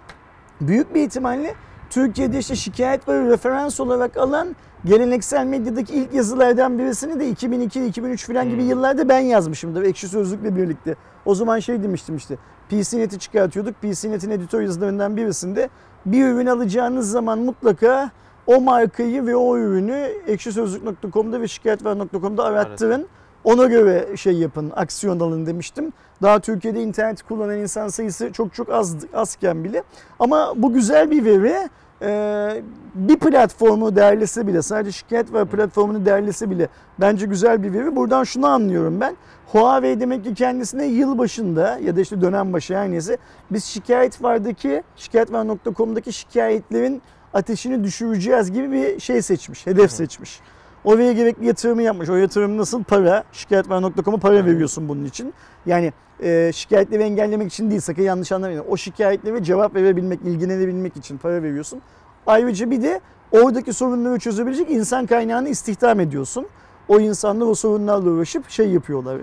büyük 0.61 0.95
bir 0.95 1.03
ihtimalle 1.03 1.55
Türkiye'de 1.91 2.39
işte 2.39 2.55
şikayet 2.57 3.09
ve 3.09 3.25
referans 3.25 3.81
olarak 3.81 4.17
alan 4.17 4.57
geleneksel 4.85 5.47
medyadaki 5.47 5.95
ilk 5.95 6.15
yazılardan 6.15 6.79
birisini 6.79 7.21
de 7.21 7.31
2002-2003 7.31 8.27
falan 8.27 8.49
gibi 8.49 8.63
Hmm. 8.63 8.69
yıllarda 8.69 9.09
ben 9.09 9.19
yazmışımdır 9.19 9.83
Ekşi 9.83 10.09
Sözlük'le 10.09 10.57
birlikte. 10.57 10.95
O 11.25 11.35
zaman 11.35 11.59
şey 11.59 11.83
demiştim 11.83 12.17
işte 12.17 12.37
PCNet'i 12.69 13.19
çıkartıyorduk. 13.19 13.75
PCNet'in 13.83 14.31
editör 14.31 14.61
yazılarından 14.61 15.17
birisinde 15.17 15.69
bir 16.07 16.27
ürün 16.27 16.47
alacağınız 16.47 17.11
zaman 17.11 17.39
mutlaka 17.39 18.11
o 18.47 18.61
markayı 18.61 19.27
ve 19.27 19.37
o 19.37 19.59
ürünü 19.59 20.09
ekşisözlük.com'da 20.27 21.41
ve 21.41 21.49
şikayetver.com'da 21.49 22.45
arattırın. 22.45 23.07
Ona 23.45 23.67
göre 23.67 24.17
şey 24.17 24.33
yapın, 24.33 24.73
aksiyon 24.77 25.21
alın 25.21 25.47
demiştim. 25.47 25.93
Daha 26.23 26.41
Türkiye'de 26.41 26.83
internet 26.83 27.23
kullanan 27.23 27.59
insan 27.59 27.89
sayısı 27.89 28.33
çok 28.33 28.55
çok 28.55 28.69
az 28.69 28.97
azken 29.15 29.65
bile. 29.65 29.83
Ama 30.19 30.53
bu 30.57 30.73
güzel 30.73 31.11
bir 31.11 31.25
veri. 31.25 31.69
Ee, 32.03 32.63
bir 32.95 33.17
platformu 33.19 33.97
derlese 33.97 34.47
bile, 34.47 34.63
sadece 34.63 34.93
şikayet 34.93 35.33
var 35.33 35.47
platformunu 35.47 36.07
derlese 36.07 36.51
bile 36.51 36.69
bence 37.01 37.27
güzel 37.27 37.63
bir 37.63 37.73
veri. 37.73 37.97
Buradan 37.97 38.25
şunu 38.25 38.47
anlıyorum 38.47 39.01
ben. 39.01 39.17
Huawei 39.47 40.01
demek 40.01 40.25
ki 40.25 40.35
kendisine 40.35 40.87
yıl 40.87 41.19
başında 41.19 41.79
ya 41.79 41.97
da 41.97 42.01
işte 42.01 42.21
dönem 42.21 42.53
başı 42.53 42.77
her 42.77 42.91
neyse 42.91 43.19
biz 43.51 43.65
şikayet 43.65 44.23
vardaki 44.23 44.83
şikayetvar.com'daki 44.97 46.13
şikayetlerin 46.13 47.03
ateşini 47.35 47.85
düşüreceğiz 47.85 48.53
gibi 48.53 48.73
bir 48.73 49.01
şey 49.01 49.23
seçmiş, 49.23 49.67
hedef 49.67 49.93
seçmiş. 49.93 50.41
Oraya 50.85 51.13
gerekli 51.13 51.47
yatırımı 51.47 51.83
yapmış. 51.83 52.09
O 52.09 52.17
yatırım 52.17 52.57
nasıl? 52.59 52.85
Para. 52.85 53.25
Şikayetvar.com'a 53.33 54.17
para 54.17 54.47
veriyorsun 54.47 54.89
bunun 54.89 55.05
için. 55.05 55.35
Yani 55.67 55.93
e, 56.23 56.51
şikayetleri 56.55 57.03
engellemek 57.03 57.53
için 57.53 57.71
değil 57.71 57.81
sakın 57.81 58.03
yanlış 58.03 58.33
anlamayın. 58.33 58.65
O 58.69 58.77
şikayetlere 58.77 59.43
cevap 59.43 59.75
verebilmek, 59.75 60.21
ilgilenebilmek 60.23 60.97
için 60.97 61.19
para 61.19 61.43
veriyorsun. 61.43 61.81
Ayrıca 62.27 62.71
bir 62.71 62.83
de 62.83 63.01
oradaki 63.33 63.73
sorunları 63.73 64.19
çözebilecek 64.19 64.71
insan 64.71 65.07
kaynağını 65.07 65.49
istihdam 65.49 66.01
ediyorsun. 66.01 66.47
O 66.89 67.01
insanlar 67.01 67.47
o 67.47 67.55
sorunlarla 67.55 68.11
uğraşıp 68.11 68.51
şey 68.51 68.69
yapıyorlar. 68.71 69.17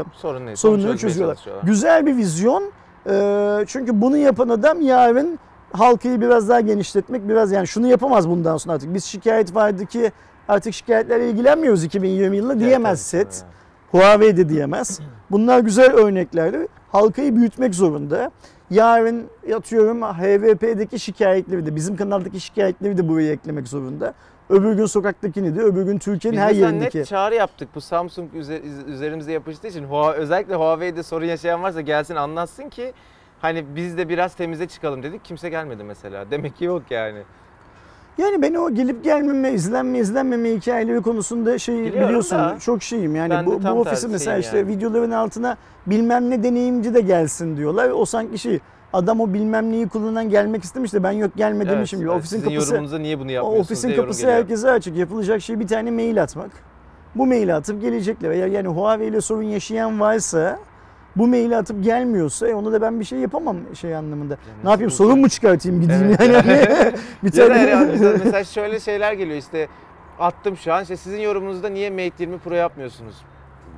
e, 0.00 0.04
Sorun 0.12 0.46
neyse. 0.46 0.56
sorunları 0.56 0.96
çözüyorlar. 0.98 1.38
Güzel 1.62 2.06
bir 2.06 2.16
vizyon. 2.16 2.64
Ee, 3.10 3.64
çünkü 3.66 4.00
bunu 4.00 4.16
yapan 4.16 4.48
adam 4.48 4.80
yarın 4.80 5.38
halkayı 5.72 6.20
biraz 6.20 6.48
daha 6.48 6.60
genişletmek, 6.60 7.28
biraz 7.28 7.52
yani 7.52 7.66
şunu 7.66 7.86
yapamaz 7.86 8.28
bundan 8.28 8.56
sonra 8.56 8.74
artık. 8.74 8.94
Biz 8.94 9.04
şikayet 9.04 9.54
vardı 9.54 9.86
ki 9.86 10.12
artık 10.48 10.74
şikayetlerle 10.74 11.30
ilgilenmiyoruz 11.30 11.84
2020 11.84 12.36
yılında 12.36 12.58
diyemez 12.60 13.14
Evet, 13.14 13.26
SET. 13.26 13.26
evet. 13.26 13.44
Huawei 13.90 14.36
de 14.36 14.48
diyemez. 14.48 15.00
Bunlar 15.30 15.60
güzel 15.60 15.92
örneklerdi. 15.92 16.68
Halkayı 16.92 17.36
büyütmek 17.36 17.74
zorunda. 17.74 18.30
Yarın 18.70 19.26
yatıyorum 19.48 20.02
HVP'deki 20.02 20.98
şikayetleri 20.98 21.66
de 21.66 21.76
bizim 21.76 21.96
kanaldaki 21.96 22.40
şikayetleri 22.40 22.98
de 22.98 23.08
buraya 23.08 23.32
eklemek 23.32 23.68
zorunda. 23.68 24.14
Öbür 24.50 24.72
gün 24.74 24.86
sokaktakini 24.86 25.56
de, 25.56 25.60
öbür 25.60 25.82
gün 25.82 25.98
Türkiye'nin 25.98 26.38
Biz 26.40 26.44
her 26.46 26.54
yerindeki. 26.54 26.98
net 26.98 27.06
çağrı 27.06 27.34
yaptık. 27.34 27.68
Bu 27.74 27.80
Samsung 27.80 28.34
üze- 28.34 28.60
üzerimize 28.86 29.32
yapıştığı 29.32 29.68
için 29.68 29.86
özellikle 30.16 30.54
Huawei'de 30.54 31.02
sorun 31.02 31.24
yaşayan 31.24 31.62
varsa 31.62 31.80
gelsin 31.80 32.14
anlatsın 32.16 32.68
ki 32.68 32.92
hani 33.40 33.64
biz 33.76 33.98
de 33.98 34.08
biraz 34.08 34.34
temize 34.34 34.68
çıkalım 34.68 35.02
dedik. 35.02 35.24
Kimse 35.24 35.48
gelmedi 35.48 35.84
mesela. 35.84 36.30
Demek 36.30 36.56
ki 36.56 36.64
yok 36.64 36.82
yani. 36.90 37.22
Yani 38.18 38.42
ben 38.42 38.54
o 38.54 38.74
gelip 38.74 39.04
gelmeme, 39.04 39.52
izlenme, 39.52 39.98
izlenmeme 39.98 40.50
hikayeleri 40.50 41.02
konusunda 41.02 41.58
şey 41.58 41.78
Biliyorum 41.78 42.08
biliyorsun 42.08 42.38
da. 42.38 42.56
çok 42.60 42.82
şeyim. 42.82 43.16
Yani 43.16 43.30
Ben 43.30 43.46
bu, 43.46 43.62
bu 43.62 43.68
ofisi 43.68 44.08
mesela 44.08 44.38
işte 44.38 44.58
yani. 44.58 44.68
videoların 44.68 45.10
altına 45.10 45.56
bilmem 45.86 46.30
ne 46.30 46.42
deneyimci 46.42 46.94
de 46.94 47.00
gelsin 47.00 47.56
diyorlar. 47.56 47.90
O 47.90 48.04
sanki 48.04 48.38
şey 48.38 48.60
adam 48.92 49.20
o 49.20 49.32
bilmem 49.34 49.72
neyi 49.72 49.88
kullanan 49.88 50.30
gelmek 50.30 50.64
istemiş 50.64 50.92
de 50.92 51.02
ben 51.02 51.10
yok 51.12 51.30
gelme 51.36 51.68
demişim 51.68 51.98
gibi. 51.98 52.08
evet. 52.08 52.18
Ofisin 52.18 52.36
Sizin 52.36 52.50
kapısı 52.50 52.70
yorumunuza 52.72 52.98
niye 52.98 53.18
bunu 53.20 53.30
yapmıyorsunuz 53.32 53.66
ofisin 53.70 53.96
kapısı 53.96 54.20
geliyor. 54.20 54.38
herkese 54.38 54.70
açık. 54.70 54.96
Yapılacak 54.96 55.42
şey 55.42 55.60
bir 55.60 55.66
tane 55.66 55.90
mail 55.90 56.22
atmak. 56.22 56.50
Bu 57.14 57.26
maili 57.26 57.54
atıp 57.54 57.80
gelecekler. 57.80 58.32
Yani 58.46 58.68
Huawei 58.68 59.08
ile 59.08 59.20
sorun 59.20 59.42
yaşayan 59.42 60.00
varsa 60.00 60.58
bu 61.16 61.26
maili 61.26 61.56
atıp 61.56 61.84
gelmiyorsa 61.84 62.48
e, 62.48 62.54
onu 62.54 62.72
da 62.72 62.82
ben 62.82 63.00
bir 63.00 63.04
şey 63.04 63.18
yapamam 63.18 63.56
şey 63.74 63.96
anlamında. 63.96 64.36
ne 64.64 64.70
yapayım 64.70 64.90
sorun 64.90 65.18
mu 65.18 65.28
çıkartayım 65.28 65.80
gideyim 65.80 66.02
Evet. 66.04 66.20
yani. 66.20 66.32
Hani 66.36 66.92
bir 67.22 67.34
Ya 67.38 67.48
tane 67.48 67.70
yani 67.70 67.90
mesela- 68.24 68.44
şöyle 68.44 68.80
şeyler 68.80 69.12
geliyor 69.12 69.36
işte 69.38 69.68
attım 70.18 70.56
şu 70.56 70.72
an 70.74 70.82
işte 70.82 70.96
sizin 70.96 71.18
yorumunuzda 71.20 71.68
niye 71.68 71.90
Mate 71.90 72.12
20 72.18 72.38
Pro 72.38 72.54
yapmıyorsunuz? 72.54 73.14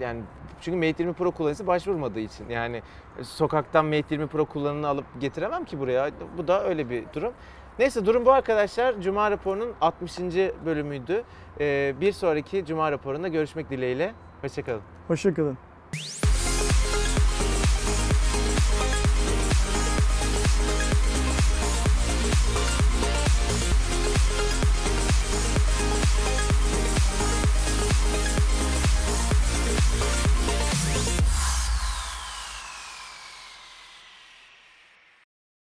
Yani 0.00 0.20
çünkü 0.60 0.76
Mate 0.78 1.02
20 1.02 1.12
Pro 1.12 1.30
kullanıcısı 1.30 1.66
başvurmadığı 1.66 2.20
için. 2.20 2.48
Yani 2.48 2.82
sokaktan 3.22 3.84
Mate 3.84 4.04
20 4.10 4.26
Pro 4.26 4.44
kullanını 4.44 4.88
alıp 4.88 5.04
getiremem 5.20 5.64
ki 5.64 5.78
buraya. 5.80 6.10
Bu 6.38 6.48
da 6.48 6.64
öyle 6.68 6.90
bir 6.90 7.04
durum. 7.14 7.32
Neyse 7.78 8.06
durum 8.06 8.26
bu 8.26 8.32
arkadaşlar. 8.32 9.00
Cuma 9.00 9.30
raporunun 9.30 9.68
60. 9.80 10.18
bölümüydü. 10.66 11.22
Ee, 11.60 11.94
bir 12.00 12.12
sonraki 12.12 12.64
Cuma 12.66 12.92
raporunda 12.92 13.28
görüşmek 13.28 13.70
dileğiyle. 13.70 14.12
Hoşçakalın. 14.42 14.80
Hoşçakalın. 15.08 15.58